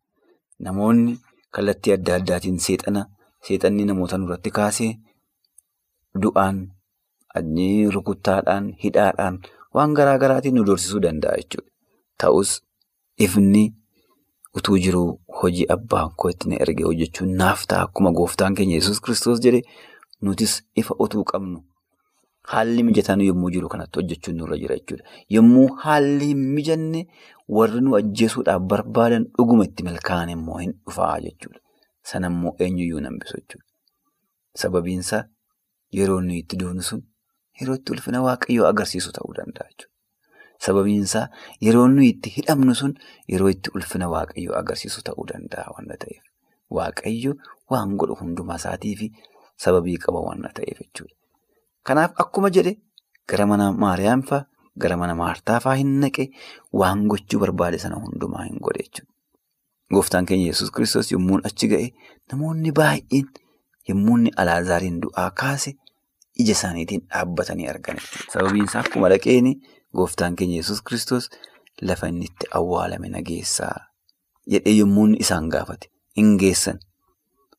namoonni 0.60 1.14
kallattii 1.56 1.94
adda 1.94 2.16
addaatiin 2.20 2.60
seexana 2.60 3.06
seexanni 3.48 3.86
namoota 3.86 4.18
nurratti 4.18 4.52
kaasee 4.52 4.92
du'aan, 6.22 6.58
rukuttaadhaan, 7.96 8.74
hidhaadhaan 8.84 9.40
waan 9.74 9.94
garaa 9.94 10.18
garaatiin 10.18 10.56
nu 10.56 10.66
doorsisuu 10.66 11.02
danda'a 11.02 11.38
jechuudha. 11.38 11.70
Ta'us 12.18 12.62
ifni 13.18 13.64
utuu 14.58 14.78
jiruu 14.84 15.22
hojii 15.42 15.66
abbaan 15.76 16.10
koo 16.18 16.30
itti 16.34 16.50
na 16.50 16.56
erge 16.66 16.84
hojjechuun 16.84 17.36
naaf 17.42 17.68
ta'a 17.70 17.86
akkuma 17.88 18.12
gooftaan 18.12 18.56
keenya 18.58 18.76
yesus 18.80 19.00
kristos 19.02 19.40
jedhe 19.46 19.62
nutis 20.22 20.54
ifa 20.82 20.96
utuu 21.06 21.24
qabnu 21.32 21.60
haalli 22.52 22.84
mijataan 22.84 23.22
yommuu 23.22 23.50
jiru 23.56 23.70
kanatti 23.74 24.00
hojjechuun 24.00 24.38
nurra 24.42 24.58
jira 24.62 24.76
jechuudha. 24.80 25.04
Yommuu 25.36 25.68
haalli 25.84 26.26
hin 26.32 26.42
mijanne 26.56 27.02
warri 27.58 27.82
nu 27.86 27.96
ajjeesuudhaaf 28.00 28.62
barbaadan 28.74 29.26
dhuguma 29.38 29.66
itti 29.70 29.84
milkaa'an 29.90 30.30
immoo 30.36 30.58
hin 30.64 30.74
dhufaa 30.86 31.20
jechuudha. 31.26 31.60
Sanammoo 32.12 32.56
eenyuyyuu 32.66 33.00
nambisu 33.06 33.38
jechuudha. 33.42 33.66
Sababiinsaa 34.64 35.24
yeroo 36.00 36.22
nuyi 36.22 36.40
itti 36.44 36.58
duunu 36.64 36.82
sun 36.90 37.04
yeroo 37.62 37.76
itti 37.80 37.92
ulfina 37.96 38.22
waaqayyoo 38.28 38.68
agarsiisu 38.72 39.12
ta'uu 39.18 39.34
danda'a 39.40 39.68
jechuudha. 39.70 39.94
Sababiinsaa 40.66 41.26
yeroo 41.68 41.88
nuyi 41.96 42.10
itti 42.16 42.30
hidhamnu 42.38 42.76
sun 42.82 42.94
yeroo 43.34 43.50
itti 43.56 43.72
ulfina 43.76 44.10
waaqayyoo 44.16 44.56
agarsiisu 44.62 45.02
ta'uu 45.10 45.28
danda'a 45.34 45.68
waan 45.76 45.88
ta'eef. 46.04 46.24
Waaqayyo 46.78 47.36
waan 47.72 47.96
godhu 48.02 48.16
hundumaa 48.24 48.58
isaatii 48.64 49.12
sababii 49.66 49.98
qaba 50.06 50.20
waan 50.28 50.42
ta'eef 50.58 50.80
jechuudha. 50.84 51.16
Kanaaf 51.88 52.12
akkuma 52.24 52.50
jedhe 52.58 52.74
gara 53.30 53.46
mana 53.52 53.72
Maariyaam 53.84 54.22
fa'aa 54.30 54.46
gara 54.84 54.98
mana 55.02 55.16
Maartaa 55.22 55.60
fa'aa 55.66 55.78
hin 55.82 55.92
naqe 56.04 56.26
waan 56.82 57.08
gochuu 57.12 57.40
barbaade 57.44 57.78
sana 57.84 57.96
hundumaa 58.04 58.44
hin 58.48 58.58
godhe 58.68 58.84
jechuudha. 58.88 59.12
Gooftaan 59.94 60.26
keenya 60.30 60.52
yesus 60.54 60.72
kristos 60.72 61.12
yommuu 61.12 61.40
achi 61.50 61.68
ga'e 61.72 61.88
namoonni 62.32 62.72
baay'een 62.80 63.28
yommuu 63.90 64.18
inni 64.20 64.32
Alaazaariin 64.44 65.00
du'aa 65.06 65.30
kaase 65.42 65.72
ija 66.44 66.52
isaaniitiin 66.58 67.02
dhaabbatanii 67.10 67.68
argan. 67.74 67.98
Sababiin 68.34 68.66
isaa 68.70 68.84
akkuma 68.86 69.10
dhaqeen 69.14 69.48
gooftaan 69.98 70.36
keenya 70.42 70.60
yesus 70.62 70.82
kristos 70.90 71.30
lafa 71.82 72.08
inni 72.12 72.26
itti 72.30 72.48
awwaalame 72.60 73.10
nageessaa 73.16 73.76
jedhee 74.54 74.76
yommuu 74.78 75.08
isaan 75.26 75.50
gaafate 75.56 75.90
hin 76.22 76.38
geessan. 76.44 76.80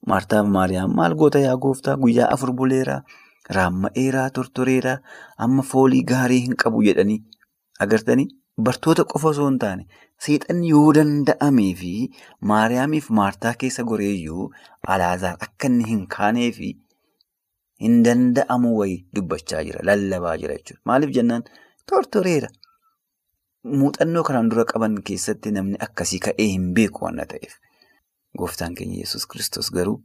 Maartaa 0.08 0.42
fi 0.44 0.50
Maariyaam 0.56 0.94
maal 1.00 1.14
goota 1.22 1.38
yaa 1.44 1.56
gooftaa 1.64 1.96
guyyaa 2.04 2.28
afur 2.36 2.52
buleeraa 2.60 3.00
raamma'eeraa 3.56 4.28
tortoreeraa 4.38 4.98
amma 5.46 5.62
foolii 5.72 6.02
gaarii 6.12 6.40
hin 6.46 6.56
qabu 6.64 6.82
jedhanii 6.86 7.18
agartanii 7.86 8.26
bartoota 8.68 9.04
qofa 9.12 9.28
osoo 9.34 9.48
hin 9.48 9.58
taane 9.64 9.86
seexanni 10.26 10.70
yoo 10.74 10.86
danda'amee 10.98 11.68
fi 11.82 11.92
Maariyaamiif 12.52 13.10
Maartaa 13.20 13.54
keessa 13.64 13.84
goreeyyuu 13.92 14.48
Alaazaar 14.96 15.36
akka 15.48 15.70
inni 15.72 15.88
hin 15.92 16.06
kaanee 16.16 16.50
fi 16.60 16.72
hin 17.86 18.00
danda'amu 18.08 18.72
wayii 18.80 18.98
dubbachaa 19.18 19.62
jira 19.68 19.84
lallabaa 19.90 20.36
jira 20.42 20.56
jechuudha. 20.58 20.82
Maaliif 20.84 21.14
jennaan 21.18 21.44
tortoreera. 21.92 22.48
Muuxannoo 23.80 24.22
kanaan 24.28 24.48
dura 24.52 24.64
qaban 24.72 24.98
keessatti 25.08 25.52
namni 25.56 25.78
akkasii 25.86 26.20
ka'ee 26.26 26.46
hin 26.52 26.66
beeku 26.78 27.04
waan 27.06 27.20
ta'eef. 27.32 27.54
Gooftaan 28.38 28.74
keenya 28.74 28.98
yesus 29.02 29.26
kristos 29.26 29.70
garuu 29.72 29.98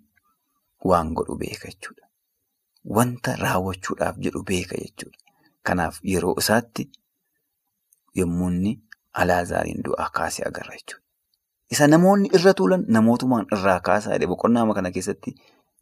waan 0.84 1.14
godhu 1.14 1.38
beeka 1.38 1.68
jechuudha. 1.72 2.06
Wanta 2.96 3.36
raawwachuudhaaf 3.36 4.18
jedhu 4.26 4.44
beeka 4.44 4.76
jechuudha. 4.84 5.18
Kanaaf 5.64 6.00
yeroo 6.04 6.36
isaatti 6.42 6.90
yommuu 8.16 8.50
inni 8.50 8.74
Alaazaariin 9.22 9.84
du'aa 9.86 10.10
kaasee 10.14 10.46
agarra 10.48 10.74
jechuudha. 10.78 11.04
Isa 11.72 11.88
namoonni 11.88 12.30
irra 12.38 12.54
tuulan 12.54 12.86
namootumaan 12.98 13.48
irraa 13.58 13.80
kaasaa 13.90 14.14
jedhe 14.18 14.28
boqonnaa 14.34 14.74
kana 14.74 14.92
keessatti 14.92 15.36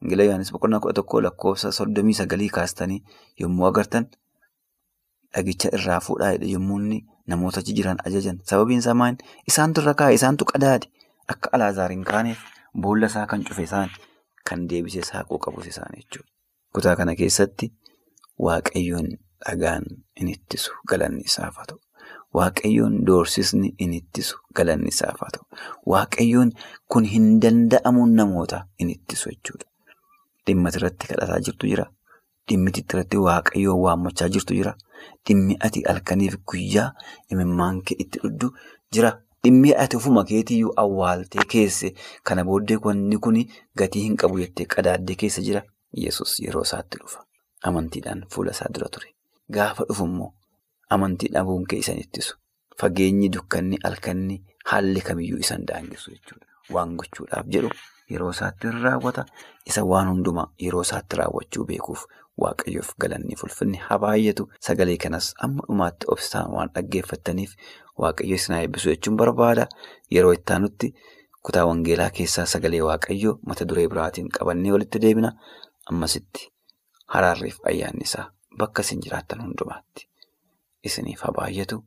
Ingila 0.03 0.23
Yohaannis 0.27 0.51
boqonnaa 0.53 0.79
kudha 0.84 0.93
tokkoo 0.99 1.21
lakkoofsa 1.23 1.71
soddomii 1.71 2.13
sagalii 2.19 2.49
kaastanii 2.58 2.99
yommuu 3.41 3.65
agartan 3.69 4.06
dhagicha 5.36 5.69
irraa 5.79 5.99
fuudhaa 6.08 6.32
jedhe 6.36 6.51
yommuu 6.53 6.79
inni 6.79 6.99
namoota 7.27 7.62
jiran 7.67 7.99
ajajan 8.06 8.39
sababiin 8.51 8.79
isaa 8.84 8.93
maal 9.01 9.15
isaantu 9.51 9.82
irra 9.84 9.93
kaa'e 10.01 10.13
isaantu 10.19 10.45
qadaade. 10.53 10.88
Akka 11.28 11.50
Alaazaariin 11.54 12.04
kaaneef 12.04 12.40
boolla 12.82 13.08
isaa 13.08 13.26
kan 13.28 13.44
cufe 13.48 13.64
isaan 13.64 13.90
kan 14.50 14.68
deebisee 14.70 15.04
saaquu 15.12 15.40
qabus 15.40 15.68
isaan 15.68 15.96
jechuudha. 15.98 16.30
Kutaa 16.74 16.96
kana 16.96 17.16
keessatti 17.16 17.72
waaqayyoon 18.40 19.08
dhagaan 19.46 19.84
in 20.20 20.28
ittisu 20.36 20.72
galanni 20.90 21.24
isaaf 21.30 21.56
haa 21.58 21.66
ta'u. 21.72 21.80
Waaqayyoon 22.34 23.06
doorsisni 23.08 23.74
in 23.80 23.94
ittisu 23.94 24.40
galanni 24.56 24.92
haa 25.02 25.30
ta'u. 25.38 25.46
Waaqayyoon 25.86 26.52
kun 26.92 27.06
hin 27.16 27.40
danda'amuun 27.42 28.16
namoota 28.16 28.66
in 28.80 28.90
ittisu 28.90 29.30
jechuudha. 29.30 29.68
Dhimma 30.48 30.70
irratti 30.76 31.08
kadhataa 31.08 31.40
jirtu 31.40 31.68
jira. 31.72 31.86
Dhimmi 32.50 32.72
irratti 32.80 33.18
waaqayyoon 33.28 33.80
waammachaa 33.86 34.30
jirtu 34.30 34.54
jira. 34.60 34.74
Dhimmi 35.28 35.56
ati 35.68 35.84
halkaniif 35.88 36.36
guyyaa 36.52 36.90
imimmaan 37.32 37.80
kee 37.88 37.96
itti 38.06 38.20
dhudhu 38.24 38.50
jira. 38.92 39.14
Dhimmi 39.45 39.73
ati 39.75 39.97
ofuma 39.97 40.23
keetiyyuu 40.23 40.71
awwaaltee 40.82 41.43
keesse 41.53 41.89
kana 42.23 42.43
booddee 42.47 42.77
wanni 42.84 43.17
kun 43.17 43.38
gatii 43.79 44.03
hin 44.03 44.15
qabu 44.21 44.39
jettee 44.39 44.65
qadaaddee 44.75 45.15
keessa 45.23 45.41
jira. 45.47 45.62
Yesus 46.03 46.39
yeroo 46.39 46.62
isaatti 46.67 46.97
dhufa. 47.01 47.25
Amantiidhaan 47.69 48.21
fuula 48.36 48.51
isaa 48.56 48.69
dura 48.75 48.88
ture. 48.89 49.10
Gaafa 49.51 49.84
dhufu 49.89 50.06
immoo 50.06 50.29
amantii 50.89 51.29
dhabuun 51.34 51.65
kee 51.67 51.79
isan 51.84 51.99
ittisu. 51.99 52.38
Fageenyi 52.79 53.29
dukkanni 53.36 53.77
halkanni 53.84 54.39
haalli 54.71 55.01
kamiyyuu 55.01 55.39
isan 55.39 55.65
daangisu 55.67 56.12
jechuudha. 56.15 56.47
Waan 56.73 56.95
gochuudhaaf 56.95 57.45
jedhu 57.58 57.69
yeroo 58.10 58.32
isaatti 58.32 58.71
raawwata. 58.84 59.25
Isa 59.65 59.84
waan 59.84 60.08
hundumaa 60.13 60.47
yeroo 60.58 60.82
isaatti 60.88 61.15
raawwachuu 61.19 61.65
beekuuf 61.65 62.06
waaqayyoof 62.41 62.89
galanni 63.02 63.36
ulfinni 63.43 63.78
haa 63.88 63.98
baay'atu. 64.00 64.48
Sagalee 64.60 64.98
kanas 64.98 65.34
amma 65.48 65.63
dhumaatti 65.67 66.06
obsaan 66.15 66.52
waan 66.56 66.69
dhaggeeffattaniif. 66.76 67.52
Waaqayyo 68.02 68.36
isin 68.36 68.56
haa 68.56 68.62
eebbisu 68.65 68.89
jechuun 68.89 69.17
barbaada. 69.17 69.67
Yeroo 70.15 70.32
itti 70.34 70.54
aanutti 70.54 70.93
kutaa 71.46 71.65
wangeelaa 71.69 72.10
keessaa 72.10 72.46
sagalee 72.46 72.82
waaqayyoo 72.89 73.36
mata 73.48 73.65
duree 73.69 73.88
biraatiin 73.88 74.30
qabannee 74.38 74.72
walitti 74.72 75.00
deebina. 75.02 75.32
Ammasitti 75.91 76.50
haraarriif 77.13 77.58
ayyaanni 77.69 78.04
isaa 78.10 78.30
bakka 78.58 78.82
isin 78.82 79.02
jiraattan 79.06 79.41
hundumaatti 79.43 80.08
isiniif 80.84 81.22
haa 81.22 81.32
baay'atu 81.38 81.84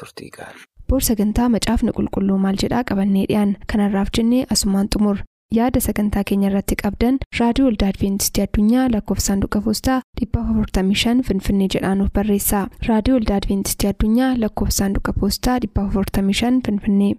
turtii 0.00 0.30
gaarii. 0.36 0.64
Boor 0.88 1.00
sagantaa 1.06 1.48
macaafni 1.54 1.92
qulqulluu 1.96 2.38
maal 2.44 2.56
jedhaa 2.62 2.84
qabannee 2.90 3.24
dhiyaan 3.30 3.56
kanarraaf 3.72 4.08
jennee 4.18 4.44
asumaan 4.54 4.88
xumur 4.94 5.18
yaada 5.56 5.80
sagantaa 5.84 6.22
keenya 6.30 6.48
irratti 6.50 6.76
qabdan 6.82 7.16
raadiyoo 7.38 7.66
waldaa 7.68 7.88
adventistii 7.92 8.42
addunyaa 8.46 8.84
lakkoofsa 8.94 9.26
saanduqa 9.30 9.60
poostaa 9.66 9.96
455 10.20 11.24
finfinnee 11.30 11.68
jedhaanuf 11.74 12.12
barreessa 12.18 12.60
raadiyoo 12.88 13.16
waldaa 13.18 13.36
adventistii 13.42 13.90
addunyaa 13.92 14.32
lakkoofsa 14.44 14.78
saanduqa 14.82 15.12
poostaa 15.20 15.58
455 15.66 16.60
finfinnee. 16.68 17.12